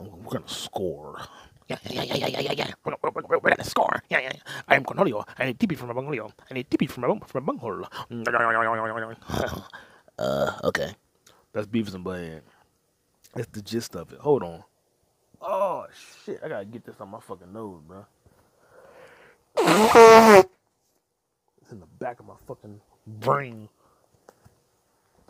We're 0.00 0.30
gonna 0.32 0.48
score. 0.48 1.20
Yeah, 1.68 1.78
yeah, 1.90 2.02
yeah, 2.02 2.14
yeah, 2.14 2.26
yeah, 2.28 2.40
yeah, 2.40 2.52
yeah. 2.52 2.70
We're, 2.84 2.94
we're, 3.02 3.38
we're, 3.42 3.50
gonna 3.50 3.64
score. 3.64 4.02
Yeah, 4.08 4.20
yeah, 4.20 4.32
yeah. 4.34 4.40
I 4.68 4.76
am 4.76 4.84
Cornholio. 4.84 5.26
I 5.38 5.46
need 5.46 5.58
TP 5.58 5.76
from 5.76 5.88
my 5.88 5.94
bunghole. 5.94 6.32
I 6.48 6.54
need 6.54 6.70
TP 6.70 6.88
from 6.88 7.02
my, 7.02 7.18
from 7.26 7.44
my 7.44 7.52
bunghole. 7.52 7.84
uh, 10.18 10.52
okay. 10.64 10.94
That's 11.56 11.66
Beavis 11.66 11.94
and 11.94 12.04
Butthead. 12.04 12.42
That's 13.34 13.48
the 13.48 13.62
gist 13.62 13.96
of 13.96 14.12
it. 14.12 14.18
Hold 14.18 14.42
on. 14.42 14.62
Oh 15.40 15.86
shit! 16.22 16.38
I 16.44 16.50
gotta 16.50 16.66
get 16.66 16.84
this 16.84 16.96
on 17.00 17.08
my 17.08 17.18
fucking 17.18 17.50
nose, 17.50 17.80
bro. 17.88 18.04
It's 21.62 21.72
in 21.72 21.80
the 21.80 21.86
back 21.98 22.20
of 22.20 22.26
my 22.26 22.34
fucking 22.46 22.78
brain. 23.06 23.70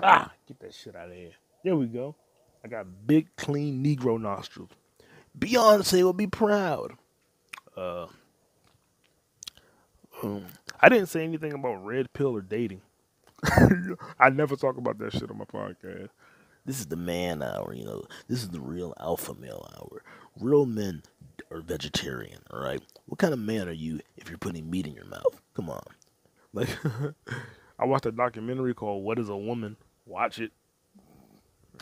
Ah, 0.02 0.32
get 0.48 0.58
that 0.58 0.74
shit 0.74 0.96
out 0.96 1.10
of 1.10 1.14
here. 1.14 1.30
There 1.62 1.76
we 1.76 1.86
go. 1.86 2.16
I 2.64 2.66
got 2.66 2.88
big, 3.06 3.28
clean 3.36 3.84
Negro 3.84 4.20
nostrils. 4.20 4.70
Beyonce 5.38 6.02
will 6.02 6.12
be 6.12 6.26
proud. 6.26 6.94
Uh, 7.76 8.08
um, 10.24 10.44
I 10.80 10.88
didn't 10.88 11.06
say 11.06 11.22
anything 11.22 11.52
about 11.52 11.86
red 11.86 12.12
pill 12.12 12.34
or 12.34 12.40
dating. 12.40 12.82
I 14.18 14.30
never 14.30 14.56
talk 14.56 14.76
about 14.76 14.98
that 14.98 15.12
shit 15.12 15.30
on 15.30 15.38
my 15.38 15.44
podcast. 15.44 16.08
This 16.64 16.80
is 16.80 16.86
the 16.86 16.96
man 16.96 17.42
hour, 17.42 17.72
you 17.74 17.84
know. 17.84 18.04
This 18.28 18.42
is 18.42 18.48
the 18.48 18.60
real 18.60 18.92
alpha 18.98 19.34
male 19.34 19.70
hour. 19.78 20.02
Real 20.40 20.66
men 20.66 21.02
are 21.50 21.60
vegetarian, 21.60 22.40
all 22.50 22.60
right? 22.60 22.82
What 23.06 23.18
kind 23.18 23.32
of 23.32 23.38
man 23.38 23.68
are 23.68 23.72
you 23.72 24.00
if 24.16 24.28
you're 24.28 24.38
putting 24.38 24.68
meat 24.68 24.86
in 24.86 24.94
your 24.94 25.04
mouth? 25.06 25.40
Come 25.54 25.70
on. 25.70 25.84
Like, 26.52 26.68
I 27.78 27.84
watched 27.84 28.06
a 28.06 28.12
documentary 28.12 28.74
called 28.74 29.04
What 29.04 29.18
is 29.18 29.28
a 29.28 29.36
Woman? 29.36 29.76
Watch 30.06 30.40
it. 30.40 30.52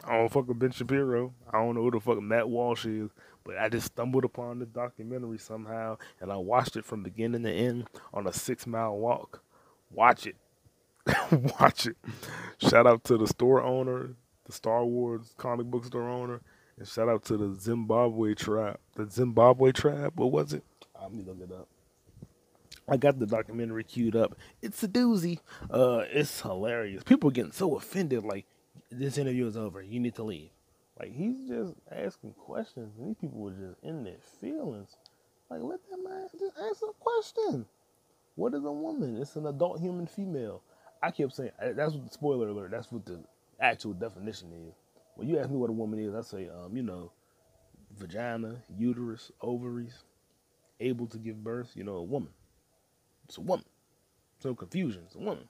I 0.05 0.19
don't 0.19 0.29
fuck 0.31 0.49
with 0.49 0.59
Ben 0.59 0.73
Shapiro. 0.73 1.33
I 1.51 1.59
don't 1.59 1.77
know 1.77 1.83
who 1.83 1.93
the 1.93 2.01
fuck 2.01 2.21
Matt 2.21 2.49
Walsh 2.49 2.85
is, 2.85 3.11
but 3.45 3.57
I 3.57 3.69
just 3.69 3.87
stumbled 3.87 4.25
upon 4.25 4.59
the 4.59 4.67
documentary 4.67 5.38
somehow, 5.38 5.97
and 6.21 6.33
I 6.33 6.37
watched 6.37 6.77
it 6.77 6.85
from 6.85 7.03
beginning 7.03 7.45
to 7.45 7.51
end 7.51 7.88
on 8.12 8.27
a 8.27 8.33
six 8.33 8.67
mile 8.67 8.97
walk. 8.97 9.43
Watch 9.90 10.27
it, 10.27 10.37
watch 11.61 11.87
it. 11.87 11.97
Shout 12.59 12.87
out 12.87 13.05
to 13.05 13.17
the 13.17 13.27
store 13.27 13.62
owner, 13.62 14.11
the 14.47 14.53
Star 14.53 14.85
Wars 14.85 15.35
comic 15.37 15.67
book 15.67 15.85
store 15.85 16.09
owner, 16.09 16.40
and 16.79 16.88
shout 16.88 17.09
out 17.09 17.25
to 17.27 17.37
the 17.37 17.55
Zimbabwe 17.55 18.35
tribe. 18.35 18.79
The 18.97 19.09
Zimbabwe 19.11 19.73
tribe, 19.73 20.12
what 20.17 20.33
was 20.33 20.53
it? 20.53 20.64
Let 21.01 21.12
me 21.12 21.23
look 21.23 21.40
it 21.40 21.53
up. 21.53 21.69
I 22.88 22.97
got 22.97 23.19
the 23.19 23.27
documentary 23.27 23.85
queued 23.85 24.17
up. 24.17 24.37
It's 24.61 24.83
a 24.83 24.88
doozy. 24.88 25.40
Uh, 25.71 26.05
it's 26.11 26.40
hilarious. 26.43 27.03
People 27.03 27.31
are 27.31 27.33
getting 27.33 27.53
so 27.53 27.77
offended. 27.77 28.25
Like, 28.25 28.47
this 28.90 29.17
interview 29.17 29.47
is 29.47 29.57
over. 29.57 29.83
You 29.83 30.01
need 30.01 30.14
to 30.17 30.23
leave. 30.23 30.51
Like, 30.99 31.12
he's 31.12 31.49
just 31.49 31.75
asking 31.90 32.35
questions, 32.35 32.93
and 32.99 33.09
these 33.09 33.17
people 33.17 33.40
were 33.40 33.51
just 33.51 33.83
in 33.83 34.05
their 34.05 34.21
feelings. 34.40 34.97
Like, 35.51 35.62
let 35.62 35.81
that 35.90 35.97
man 35.97 36.29
just 36.38 36.57
ask 36.59 36.83
a 36.83 36.93
question. 37.01 37.67
What 38.37 38.55
is 38.55 38.64
a 38.64 38.73
woman? 38.73 39.17
It's 39.21 39.37
an 39.37 39.47
adult 39.47 39.81
human 39.81 40.07
female. 40.07 40.62
I 41.05 41.11
kept 41.11 41.35
saying 41.35 41.51
that's 41.61 41.93
what 41.93 42.07
the 42.07 42.11
spoiler 42.12 42.49
alert. 42.49 42.71
That's 42.71 42.90
what 42.90 43.05
the 43.05 43.21
actual 43.61 43.93
definition 43.93 44.53
is. 44.53 44.75
When 45.17 45.29
you 45.29 45.38
ask 45.38 45.51
me 45.51 45.57
what 45.57 45.69
a 45.69 45.75
woman 45.75 45.99
is, 45.99 46.14
I 46.14 46.23
say, 46.23 46.49
um, 46.49 46.75
you 46.75 46.83
know, 46.83 47.12
vagina, 47.99 48.62
uterus, 48.79 49.31
ovaries, 49.43 50.03
able 50.81 51.07
to 51.09 51.19
give 51.19 51.45
birth. 51.45 51.73
You 51.75 51.85
know, 51.85 51.97
a 51.97 52.03
woman. 52.03 52.31
It's 53.27 53.37
a 53.37 53.43
woman. 53.43 53.67
There's 54.38 54.53
no 54.53 54.55
confusion. 54.55 55.03
It's 55.05 55.14
a 55.14 55.19
woman. 55.19 55.47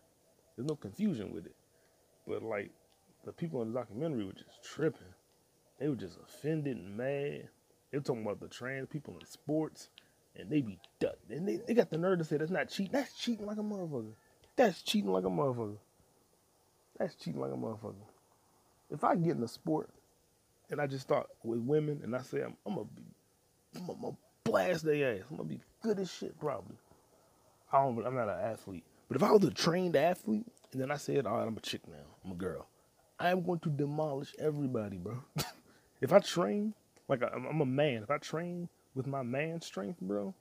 There's 0.56 0.68
no 0.68 0.74
confusion 0.74 1.32
with 1.32 1.46
it. 1.46 1.54
But 2.26 2.42
like 2.42 2.72
the 3.24 3.32
people 3.32 3.62
in 3.62 3.72
the 3.72 3.78
documentary 3.78 4.24
were 4.24 4.32
just 4.32 4.64
tripping. 4.64 5.14
They 5.78 5.88
were 5.88 5.94
just 5.94 6.18
offended 6.18 6.78
and 6.78 6.96
mad. 6.96 7.48
They 7.92 7.98
were 7.98 8.04
talking 8.04 8.22
about 8.22 8.40
the 8.40 8.48
trans 8.48 8.88
people 8.88 9.16
in 9.20 9.26
sports, 9.26 9.88
and 10.34 10.50
they 10.50 10.62
be 10.62 10.80
ducked. 10.98 11.30
And 11.30 11.46
they, 11.46 11.60
they 11.64 11.74
got 11.74 11.90
the 11.90 11.98
nerve 11.98 12.18
to 12.18 12.24
say 12.24 12.38
that's 12.38 12.50
not 12.50 12.68
cheating. 12.68 12.92
That's 12.92 13.16
cheating 13.16 13.46
like 13.46 13.58
a 13.58 13.62
motherfucker. 13.62 14.14
That's 14.56 14.82
cheating 14.82 15.12
like 15.12 15.24
a 15.24 15.28
motherfucker. 15.28 15.78
That's 16.98 17.14
cheating 17.14 17.40
like 17.40 17.52
a 17.52 17.56
motherfucker. 17.56 17.94
If 18.90 19.02
I 19.02 19.16
get 19.16 19.36
in 19.36 19.42
a 19.42 19.48
sport 19.48 19.90
and 20.70 20.80
I 20.80 20.86
just 20.86 21.02
start 21.02 21.26
with 21.42 21.60
women 21.60 22.00
and 22.04 22.14
I 22.14 22.22
say 22.22 22.42
I'm, 22.42 22.56
I'm 22.64 22.74
gonna 22.74 22.86
be, 22.94 23.02
I'm 23.76 23.86
gonna 23.86 24.16
blast 24.44 24.84
their 24.84 25.16
ass. 25.16 25.24
I'm 25.30 25.36
gonna 25.36 25.48
be 25.48 25.60
good 25.82 25.98
as 25.98 26.10
shit 26.10 26.38
probably. 26.38 26.76
I 27.72 27.78
don't, 27.82 28.06
I'm 28.06 28.14
not 28.14 28.28
an 28.28 28.40
athlete. 28.40 28.84
But 29.08 29.16
if 29.16 29.22
I 29.22 29.32
was 29.32 29.44
a 29.44 29.50
trained 29.50 29.96
athlete, 29.96 30.46
and 30.72 30.80
then 30.80 30.90
I 30.90 30.96
said, 30.96 31.26
all 31.26 31.38
right, 31.38 31.46
I'm 31.46 31.56
a 31.56 31.60
chick 31.60 31.82
now, 31.88 32.04
I'm 32.24 32.32
a 32.32 32.36
girl, 32.36 32.68
I 33.18 33.30
am 33.30 33.42
going 33.42 33.60
to 33.60 33.68
demolish 33.68 34.34
everybody, 34.38 34.96
bro. 34.96 35.18
if 36.00 36.12
I 36.12 36.20
train, 36.20 36.74
like 37.08 37.22
I, 37.22 37.28
I'm 37.28 37.60
a 37.60 37.66
man, 37.66 38.02
if 38.02 38.10
I 38.10 38.18
train 38.18 38.68
with 38.94 39.06
my 39.06 39.22
man 39.22 39.60
strength, 39.60 40.00
bro, 40.00 40.34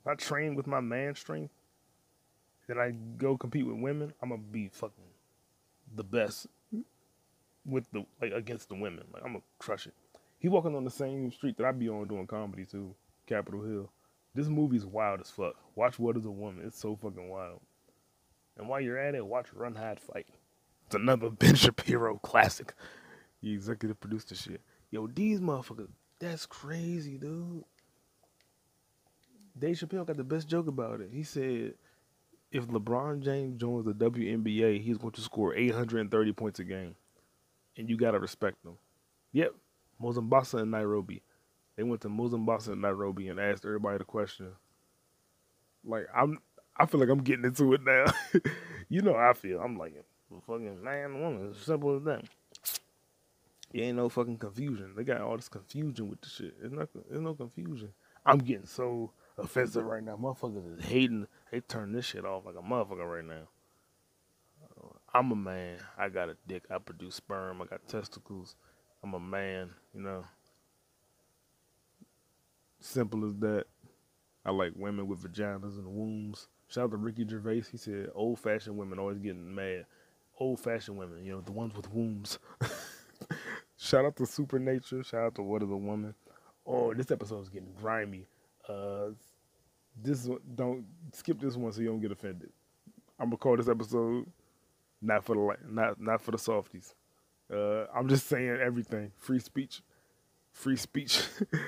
if 0.00 0.06
I 0.06 0.14
train 0.14 0.54
with 0.54 0.66
my 0.66 0.80
man 0.80 1.14
strength, 1.14 1.52
then 2.68 2.78
I 2.78 2.92
go 3.16 3.36
compete 3.36 3.66
with 3.66 3.76
women, 3.76 4.12
I'm 4.22 4.28
gonna 4.28 4.42
be 4.42 4.68
fucking 4.68 5.04
the 5.96 6.04
best 6.04 6.46
with 7.66 7.90
the 7.92 8.04
like 8.20 8.32
against 8.32 8.68
the 8.68 8.76
women. 8.76 9.04
Like 9.12 9.22
I'm 9.24 9.32
gonna 9.32 9.44
crush 9.58 9.86
it. 9.86 9.94
He 10.38 10.48
walking 10.48 10.76
on 10.76 10.84
the 10.84 10.90
same 10.90 11.32
street 11.32 11.56
that 11.56 11.66
I 11.66 11.72
be 11.72 11.88
on 11.88 12.06
doing 12.06 12.26
comedy 12.26 12.64
too, 12.64 12.94
Capitol 13.26 13.62
Hill. 13.62 13.90
This 14.34 14.48
movie's 14.48 14.86
wild 14.86 15.20
as 15.20 15.30
fuck. 15.30 15.56
Watch 15.74 15.98
What 15.98 16.16
is 16.16 16.26
a 16.26 16.30
Woman. 16.30 16.64
It's 16.64 16.78
so 16.78 16.94
fucking 16.94 17.28
wild. 17.28 17.60
And 18.56 18.68
while 18.68 18.80
you're 18.80 18.98
at 18.98 19.14
it, 19.14 19.24
watch 19.24 19.46
Run 19.52 19.74
Hide 19.74 19.98
Fight. 19.98 20.26
It's 20.86 20.94
another 20.94 21.30
Ben 21.38 21.54
Shapiro 21.54 22.18
classic. 22.18 22.74
He 23.40 23.52
executive 23.52 23.98
produced 24.00 24.28
the 24.28 24.34
shit. 24.34 24.60
Yo, 24.90 25.06
these 25.06 25.40
motherfuckers, 25.40 25.88
that's 26.18 26.46
crazy, 26.46 27.18
dude. 27.18 27.64
Dave 29.58 29.76
Chappelle 29.76 30.06
got 30.06 30.16
the 30.16 30.24
best 30.24 30.48
joke 30.48 30.68
about 30.68 31.00
it. 31.00 31.10
He 31.12 31.24
said, 31.24 31.74
if 32.50 32.66
LeBron 32.66 33.20
James 33.20 33.60
joins 33.60 33.84
the 33.84 33.92
WNBA, 33.92 34.82
he's 34.82 34.98
going 34.98 35.12
to 35.12 35.20
score 35.20 35.54
830 35.54 36.32
points 36.32 36.58
a 36.60 36.64
game. 36.64 36.94
And 37.76 37.88
you 37.88 37.96
got 37.96 38.12
to 38.12 38.18
respect 38.18 38.64
him. 38.64 38.76
Yep, 39.32 39.54
Mozambique 40.00 40.52
and 40.54 40.70
Nairobi. 40.70 41.22
They 41.76 41.82
went 41.82 42.00
to 42.02 42.08
Mozambique 42.08 42.66
and 42.66 42.82
Nairobi 42.82 43.28
and 43.28 43.38
asked 43.38 43.64
everybody 43.64 43.98
the 43.98 44.04
question. 44.04 44.48
Like 45.84 46.06
I'm, 46.14 46.38
I 46.76 46.86
feel 46.86 47.00
like 47.00 47.08
I'm 47.08 47.22
getting 47.22 47.44
into 47.44 47.72
it 47.74 47.82
now. 47.84 48.06
you 48.88 49.02
know 49.02 49.14
how 49.14 49.30
I 49.30 49.32
feel. 49.34 49.60
I'm 49.60 49.78
like, 49.78 49.94
a 49.94 50.40
fucking 50.40 50.82
man, 50.82 51.20
woman. 51.20 51.48
It's 51.50 51.64
simple 51.64 51.96
as 51.96 52.02
that. 52.04 52.24
You 53.72 53.82
ain't 53.82 53.96
no 53.96 54.08
fucking 54.08 54.38
confusion. 54.38 54.94
They 54.96 55.04
got 55.04 55.20
all 55.20 55.36
this 55.36 55.48
confusion 55.48 56.08
with 56.08 56.20
the 56.22 56.28
shit. 56.28 56.58
There's 56.58 56.72
no, 56.72 56.88
there's 57.08 57.20
no 57.20 57.34
confusion. 57.34 57.92
I'm 58.24 58.38
getting 58.38 58.66
so 58.66 59.12
offensive 59.38 59.84
right 59.84 60.02
now. 60.02 60.16
Motherfuckers 60.16 60.78
is 60.78 60.84
hating. 60.84 61.26
They 61.50 61.60
turn 61.60 61.92
this 61.92 62.04
shit 62.04 62.24
off 62.24 62.44
like 62.46 62.56
a 62.56 62.62
motherfucker 62.62 63.10
right 63.10 63.24
now. 63.24 63.48
I'm 65.14 65.32
a 65.32 65.36
man. 65.36 65.78
I 65.96 66.08
got 66.08 66.28
a 66.28 66.36
dick. 66.46 66.64
I 66.70 66.78
produce 66.78 67.14
sperm. 67.14 67.62
I 67.62 67.66
got 67.66 67.86
testicles. 67.88 68.56
I'm 69.02 69.14
a 69.14 69.20
man. 69.20 69.70
You 69.94 70.02
know. 70.02 70.24
Simple 72.80 73.24
as 73.24 73.34
that. 73.36 73.64
I 74.44 74.50
like 74.50 74.72
women 74.76 75.08
with 75.08 75.22
vaginas 75.22 75.78
and 75.78 75.86
wombs. 75.86 76.48
Shout 76.68 76.84
out 76.84 76.90
to 76.92 76.96
Ricky 76.96 77.26
Gervais. 77.26 77.64
He 77.70 77.76
said 77.76 78.10
old 78.14 78.38
fashioned 78.38 78.76
women 78.76 78.98
always 78.98 79.18
getting 79.18 79.54
mad. 79.54 79.86
Old 80.38 80.60
fashioned 80.60 80.98
women, 80.98 81.24
you 81.24 81.32
know, 81.32 81.40
the 81.40 81.52
ones 81.52 81.74
with 81.74 81.92
wombs. 81.92 82.38
Shout 83.76 84.04
out 84.04 84.16
to 84.16 84.26
Supernature. 84.26 85.02
Shout 85.02 85.22
out 85.22 85.34
to 85.36 85.42
What 85.42 85.62
is 85.62 85.70
a 85.70 85.76
Woman. 85.76 86.14
Oh, 86.66 86.94
this 86.94 87.10
episode 87.10 87.40
is 87.42 87.48
getting 87.48 87.72
grimy. 87.80 88.26
Uh, 88.68 89.10
this 90.02 90.28
don't 90.54 90.84
skip 91.12 91.40
this 91.40 91.56
one 91.56 91.72
so 91.72 91.80
you 91.80 91.88
don't 91.88 92.00
get 92.00 92.12
offended. 92.12 92.50
I'm 93.18 93.30
gonna 93.30 93.36
call 93.36 93.56
this 93.56 93.68
episode 93.68 94.26
not 95.00 95.24
for 95.24 95.34
the 95.34 95.72
not 95.72 96.00
not 96.00 96.20
for 96.20 96.30
the 96.30 96.38
softies. 96.38 96.94
Uh, 97.52 97.86
I'm 97.94 98.08
just 98.08 98.26
saying 98.26 98.58
everything. 98.62 99.12
Free 99.16 99.38
speech, 99.38 99.82
free 100.52 100.76
speech. 100.76 101.22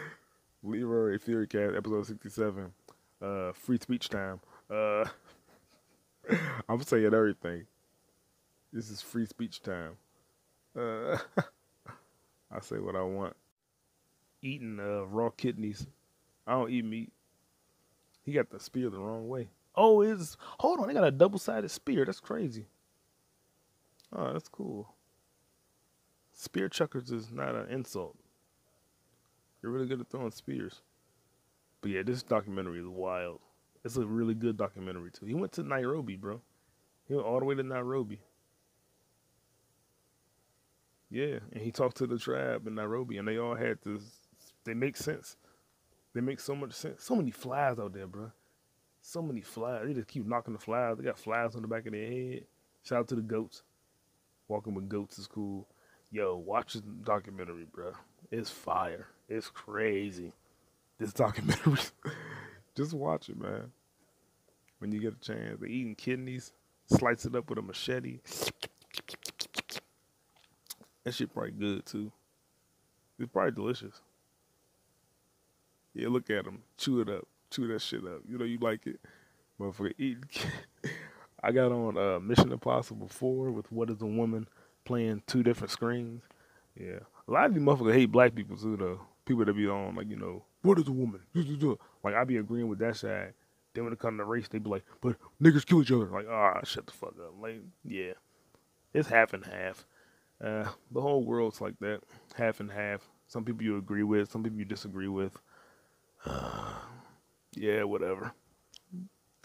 Leroy 0.62 1.16
Furicast, 1.16 1.76
episode 1.76 2.06
67. 2.06 2.72
Uh, 3.22 3.52
free 3.52 3.78
speech 3.80 4.08
time. 4.10 4.40
Uh, 4.70 5.04
I'm 6.68 6.82
saying 6.82 7.06
everything. 7.06 7.64
This 8.72 8.90
is 8.90 9.00
free 9.00 9.26
speech 9.26 9.62
time. 9.62 9.92
Uh, 10.78 11.16
I 12.52 12.60
say 12.60 12.76
what 12.76 12.94
I 12.94 13.02
want. 13.02 13.34
Eating 14.42 14.78
uh, 14.80 15.06
raw 15.06 15.30
kidneys. 15.30 15.86
I 16.46 16.52
don't 16.52 16.70
eat 16.70 16.84
meat. 16.84 17.12
He 18.22 18.33
got 18.33 18.50
the 18.50 18.61
spear 18.61 18.90
the 18.90 18.98
wrong 18.98 19.28
way. 19.28 19.48
Oh, 19.74 20.02
is 20.02 20.37
hold 20.59 20.80
on. 20.80 20.88
They 20.88 20.94
got 20.94 21.04
a 21.04 21.11
double 21.11 21.38
sided 21.38 21.70
spear. 21.70 22.04
That's 22.04 22.20
crazy. 22.20 22.66
Oh, 24.12 24.33
that's 24.33 24.48
cool. 24.48 24.94
Spear 26.33 26.68
chuckers 26.68 27.11
is 27.11 27.30
not 27.30 27.54
an 27.54 27.68
insult. 27.68 28.16
You're 29.62 29.72
really 29.72 29.87
good 29.87 30.00
at 30.00 30.09
throwing 30.09 30.30
spears. 30.30 30.80
But 31.80 31.90
yeah, 31.90 32.02
this 32.02 32.22
documentary 32.22 32.80
is 32.80 32.87
wild. 32.87 33.40
It's 33.85 33.96
a 33.96 34.06
really 34.06 34.35
good 34.35 34.56
documentary 34.56 35.11
too. 35.11 35.26
He 35.26 35.35
went 35.35 35.52
to 35.52 35.62
Nairobi, 35.62 36.16
bro. 36.16 36.40
He 37.06 37.14
went 37.14 37.26
all 37.26 37.38
the 37.38 37.46
way 37.46 37.54
to 37.54 37.62
Nairobi. 37.62 38.20
Yeah, 41.11 41.38
and 41.52 41.62
he 41.62 41.72
talked 41.72 41.96
to 41.98 42.06
the 42.06 42.18
tribe 42.18 42.66
in 42.66 42.76
Nairobi, 42.76 43.18
and 43.18 43.26
they 43.26 43.38
all 43.38 43.54
had 43.54 43.78
this. 43.85 44.02
They 44.64 44.74
make 44.74 44.96
sense. 44.96 45.37
They 46.14 46.20
make 46.20 46.40
so 46.40 46.55
much 46.55 46.73
sense. 46.73 47.05
So 47.05 47.14
many 47.14 47.31
flies 47.31 47.79
out 47.79 47.92
there, 47.92 48.07
bro. 48.07 48.33
So 49.01 49.23
many 49.23 49.40
flies. 49.40 49.87
They 49.87 49.94
just 49.94 50.09
keep 50.09 50.27
knocking 50.27 50.55
the 50.55 50.59
flies. 50.59 50.96
They 50.99 51.05
got 51.05 51.18
flies 51.18 51.55
on 51.55 51.62
the 51.62 51.68
back 51.68 51.87
of 51.87 51.92
their 51.92 52.07
head. 52.07 52.44
Shout 52.83 53.01
out 53.01 53.09
to 53.09 53.14
the 53.14 53.23
goats. 53.23 53.62
Walking 54.49 54.75
with 54.75 54.88
goats 54.88 55.18
is 55.18 55.27
cool. 55.27 55.68
Yo, 56.11 56.37
watch 56.37 56.75
the 56.75 56.81
documentary, 56.81 57.66
bro. 57.70 57.92
It's 58.31 58.51
fire. 58.51 59.07
It's 59.29 59.49
crazy. 59.49 60.33
This 60.98 61.13
documentary. 61.15 61.79
Just 62.77 62.92
watch 62.92 63.29
it, 63.29 63.38
man. 63.38 63.71
When 64.79 64.90
you 64.92 65.00
get 65.00 65.15
a 65.15 65.21
chance. 65.21 65.61
They're 65.61 65.69
eating 65.69 65.94
kidneys. 65.94 66.52
Slice 66.87 67.25
it 67.25 67.37
up 67.37 67.48
with 67.48 67.58
a 67.58 67.63
machete. 67.63 68.19
That 71.04 71.15
shit 71.15 71.33
probably 71.33 71.52
good 71.52 71.87
too. 71.87 72.11
It's 73.19 73.31
probably 73.33 73.52
delicious. 73.52 74.00
Yeah, 75.94 76.08
look 76.08 76.30
at 76.30 76.44
them. 76.44 76.62
Chew 76.76 77.00
it 77.00 77.08
up. 77.08 77.26
Chew 77.50 77.66
that 77.68 77.82
shit 77.82 78.04
up. 78.04 78.20
You 78.28 78.38
know 78.38 78.44
you 78.44 78.58
like 78.58 78.86
it. 78.86 79.00
Motherfucker 79.60 79.92
eating. 79.98 80.24
I 81.42 81.52
got 81.52 81.72
on 81.72 81.96
uh, 81.96 82.20
Mission 82.20 82.52
Impossible 82.52 83.08
4 83.08 83.50
with 83.50 83.70
What 83.72 83.90
is 83.90 84.00
a 84.02 84.06
Woman 84.06 84.46
playing 84.84 85.22
two 85.26 85.42
different 85.42 85.70
screens. 85.70 86.22
Yeah. 86.78 87.00
A 87.28 87.30
lot 87.30 87.46
of 87.46 87.54
you 87.54 87.60
motherfuckers 87.62 87.94
hate 87.94 88.12
black 88.12 88.34
people 88.34 88.56
too, 88.56 88.76
though. 88.76 89.00
People 89.24 89.44
that 89.44 89.54
be 89.54 89.68
on, 89.68 89.94
like, 89.94 90.08
you 90.08 90.16
know, 90.16 90.44
what 90.62 90.78
is 90.78 90.88
a 90.88 90.92
woman? 90.92 91.20
Like, 92.02 92.14
I 92.14 92.24
be 92.24 92.36
agreeing 92.36 92.68
with 92.68 92.78
that 92.80 92.96
side. 92.96 93.34
Then 93.74 93.84
when 93.84 93.92
it 93.92 93.98
comes 93.98 94.18
to 94.18 94.24
race, 94.24 94.48
they 94.48 94.58
be 94.58 94.68
like, 94.68 94.84
but 95.00 95.16
niggas 95.40 95.64
kill 95.64 95.82
each 95.82 95.92
other. 95.92 96.06
Like, 96.06 96.26
ah, 96.28 96.60
shut 96.64 96.86
the 96.86 96.92
fuck 96.92 97.14
up. 97.20 97.34
Like, 97.40 97.60
yeah. 97.84 98.12
It's 98.92 99.08
half 99.08 99.32
and 99.32 99.44
half. 99.44 99.86
Uh, 100.42 100.64
the 100.90 101.00
whole 101.00 101.22
world's 101.22 101.60
like 101.60 101.78
that, 101.80 102.00
half 102.34 102.60
and 102.60 102.70
half. 102.70 103.08
Some 103.28 103.44
people 103.44 103.62
you 103.62 103.76
agree 103.76 104.02
with, 104.02 104.30
some 104.30 104.42
people 104.42 104.58
you 104.58 104.64
disagree 104.64 105.06
with. 105.06 105.36
Uh, 106.25 106.73
yeah, 107.54 107.83
whatever. 107.85 108.33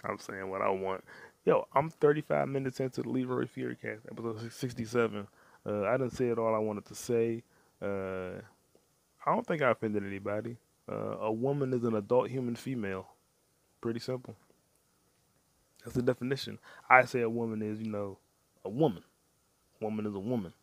I'm 0.04 0.20
saying 0.20 0.50
what 0.50 0.62
I 0.62 0.70
want. 0.70 1.04
Yo, 1.46 1.68
I'm 1.74 1.90
35 1.90 2.48
minutes 2.48 2.80
into 2.80 3.02
the 3.02 3.10
Leroy 3.10 3.46
Furicast, 3.46 4.02
episode 4.12 4.52
67. 4.52 5.28
Uh, 5.66 5.84
I 5.84 5.92
didn't 5.98 6.12
say 6.12 6.30
it 6.30 6.38
all 6.38 6.54
I 6.54 6.60
wanted 6.60 6.86
to 6.86 6.96
say. 6.96 7.44
Uh, 7.82 8.42
I 9.26 9.34
don't 9.34 9.46
think 9.46 9.62
I 9.62 9.72
offended 9.72 10.04
anybody. 10.04 10.58
Uh, 10.92 11.18
a 11.20 11.32
woman 11.32 11.74
is 11.74 11.84
an 11.84 11.96
adult 11.96 12.30
human 12.30 12.56
female. 12.56 13.08
Pretty 13.82 14.00
simple. 14.00 14.36
That's 15.84 15.96
the 15.96 16.02
definition. 16.02 16.60
I 16.90 17.06
say 17.06 17.22
a 17.22 17.30
woman 17.30 17.62
is, 17.62 17.80
you 17.80 17.92
know, 17.92 18.18
a 18.64 18.70
woman. 18.70 19.04
Woman 19.80 20.06
is 20.06 20.16
a 20.16 20.20
woman. 20.20 20.54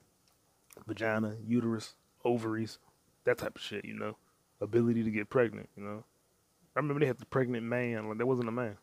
Vagina, 0.87 1.37
uterus, 1.47 1.95
ovaries, 2.25 2.79
that 3.25 3.39
type 3.39 3.57
of 3.57 3.63
shit, 3.63 3.85
you 3.85 3.95
know. 3.95 4.17
Ability 4.63 5.03
to 5.05 5.11
get 5.11 5.29
pregnant, 5.29 5.69
you 5.77 5.83
know. 5.83 6.05
I 6.75 6.79
remember 6.79 7.01
they 7.01 7.07
had 7.07 7.19
the 7.19 7.27
pregnant 7.27 7.65
man. 7.65 8.09
Like, 8.09 8.19
that 8.19 8.27
wasn't 8.27 8.49
a 8.49 8.53
man. 8.53 8.77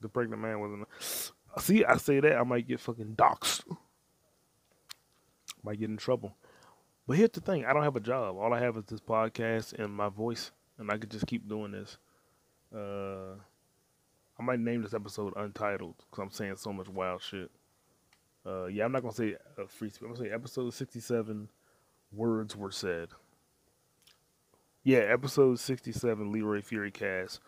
The 0.00 0.08
pregnant 0.08 0.40
man 0.40 0.60
wasn't 0.60 0.86
a... 0.88 1.60
See, 1.60 1.84
I 1.84 1.96
say 1.98 2.20
that, 2.20 2.36
I 2.36 2.42
might 2.44 2.66
get 2.66 2.80
fucking 2.80 3.14
doxxed. 3.16 3.64
Might 5.62 5.78
get 5.78 5.90
in 5.90 5.96
trouble. 5.96 6.34
But 7.06 7.18
here's 7.18 7.30
the 7.30 7.40
thing 7.40 7.64
I 7.64 7.72
don't 7.72 7.82
have 7.82 7.96
a 7.96 8.00
job. 8.00 8.36
All 8.36 8.54
I 8.54 8.60
have 8.60 8.76
is 8.76 8.84
this 8.84 9.00
podcast 9.00 9.74
and 9.74 9.92
my 9.92 10.08
voice. 10.08 10.50
And 10.78 10.90
I 10.90 10.96
could 10.96 11.10
just 11.10 11.26
keep 11.26 11.48
doing 11.48 11.72
this. 11.72 11.98
Uh 12.74 13.34
I 14.38 14.42
might 14.42 14.60
name 14.60 14.82
this 14.82 14.94
episode 14.94 15.34
Untitled 15.36 15.94
because 15.98 16.22
I'm 16.22 16.30
saying 16.30 16.56
so 16.56 16.72
much 16.72 16.88
wild 16.88 17.22
shit. 17.22 17.50
Uh, 18.44 18.66
yeah, 18.66 18.84
I'm 18.84 18.92
not 18.92 19.02
gonna 19.02 19.14
say 19.14 19.36
uh, 19.58 19.66
free 19.68 19.88
speech. 19.90 20.02
I'm 20.02 20.14
gonna 20.14 20.28
say 20.28 20.34
episode 20.34 20.74
67. 20.74 21.48
Words 22.12 22.56
were 22.56 22.72
said. 22.72 23.10
Yeah, 24.84 24.98
episode 24.98 25.60
67. 25.60 26.32
Leroy 26.32 26.60
Furicast. 26.60 27.38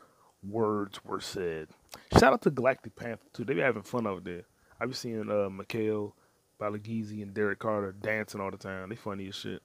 Words 0.49 1.05
were 1.05 1.21
said. 1.21 1.69
Shout 2.13 2.33
out 2.33 2.43
to 2.43 2.51
Galactic 2.51 2.95
Panther 2.95 3.27
too. 3.33 3.45
They 3.45 3.55
be 3.55 3.61
having 3.61 3.83
fun 3.83 4.07
over 4.07 4.21
there. 4.21 4.43
I 4.81 4.87
be 4.87 4.93
seeing 4.93 5.29
uh, 5.29 5.49
Mikhail 5.51 6.15
Balagizi 6.61 7.23
and 7.23 7.35
Derek 7.35 7.59
Carter 7.59 7.93
dancing 7.93 8.41
all 8.41 8.53
the 8.53 8.57
time. 8.57 8.89
They 8.89 8.95
funny 8.95 9.27
as 9.27 9.35
shit. 9.35 9.63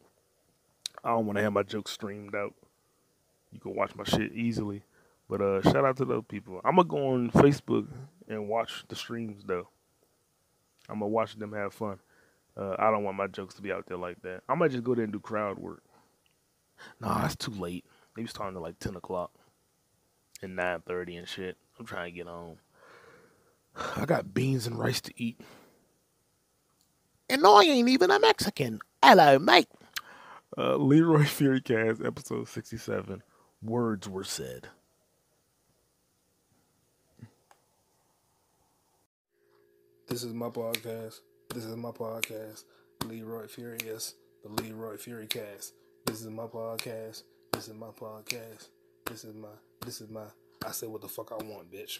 I 1.03 1.09
don't 1.09 1.27
want 1.27 1.37
to 1.37 1.43
have 1.43 1.53
my 1.53 1.61
jokes 1.61 1.91
streamed 1.91 2.33
out. 2.33 2.55
You 3.51 3.59
can 3.59 3.75
watch 3.75 3.95
my 3.95 4.03
shit 4.03 4.33
easily. 4.33 4.81
But 5.29 5.41
uh, 5.41 5.61
shout 5.61 5.85
out 5.85 5.97
to 5.97 6.05
those 6.05 6.23
people. 6.27 6.61
I'm 6.65 6.75
gonna 6.75 6.87
go 6.87 7.09
on 7.09 7.29
Facebook 7.29 7.87
and 8.27 8.47
watch 8.47 8.83
the 8.87 8.95
streams 8.95 9.43
though. 9.45 9.67
I'm 10.89 10.99
gonna 10.99 11.09
watch 11.09 11.35
them 11.35 11.53
have 11.53 11.73
fun. 11.75 11.99
Uh, 12.57 12.75
I 12.79 12.89
don't 12.89 13.03
want 13.03 13.17
my 13.17 13.27
jokes 13.27 13.53
to 13.55 13.61
be 13.61 13.71
out 13.71 13.85
there 13.85 13.97
like 13.97 14.21
that. 14.23 14.41
I 14.49 14.55
might 14.55 14.71
just 14.71 14.83
go 14.83 14.95
there 14.95 15.03
and 15.03 15.13
do 15.13 15.19
crowd 15.19 15.59
work. 15.59 15.83
Nah, 16.99 17.25
it's 17.25 17.35
too 17.35 17.51
late. 17.51 17.85
They 18.15 18.21
was 18.21 18.31
starting 18.31 18.55
at 18.55 18.61
like 18.61 18.79
ten 18.79 18.95
o'clock 18.95 19.31
and 20.41 20.55
nine 20.55 20.81
thirty 20.81 21.15
and 21.15 21.27
shit. 21.27 21.57
I'm 21.79 21.85
trying 21.85 22.11
to 22.11 22.17
get 22.17 22.27
home. 22.27 22.57
I 23.95 24.05
got 24.05 24.33
beans 24.33 24.67
and 24.67 24.77
rice 24.77 25.01
to 25.01 25.13
eat. 25.15 25.39
And 27.29 27.43
no, 27.43 27.55
I 27.55 27.63
ain't 27.63 27.89
even 27.89 28.11
a 28.11 28.19
Mexican. 28.19 28.79
Hello, 29.03 29.37
mate. 29.37 29.67
Uh, 30.57 30.75
Leroy 30.75 31.21
Furicast, 31.21 32.05
episode 32.05 32.47
67. 32.47 33.21
Words 33.61 34.09
were 34.09 34.23
said. 34.23 34.67
This 40.07 40.23
is 40.23 40.33
my 40.33 40.49
podcast. 40.49 41.19
This 41.53 41.65
is 41.65 41.75
my 41.75 41.91
podcast. 41.91 42.63
Leroy 43.05 43.47
Furious, 43.47 44.15
the 44.43 44.49
Leroy 44.63 44.95
Furicast. 44.95 45.71
This 46.09 46.21
is 46.21 46.29
my 46.31 46.47
podcast. 46.47 47.21
This 47.51 47.67
is 47.67 47.75
my 47.75 47.89
podcast. 47.89 48.69
This 49.05 49.23
is 49.23 49.35
my. 49.35 49.47
This 49.85 50.01
is 50.01 50.09
my. 50.09 50.23
I 50.65 50.71
say 50.71 50.87
what 50.87 51.01
the 51.01 51.07
fuck 51.07 51.31
I 51.31 51.35
want, 51.35 51.71
bitch. 51.71 51.99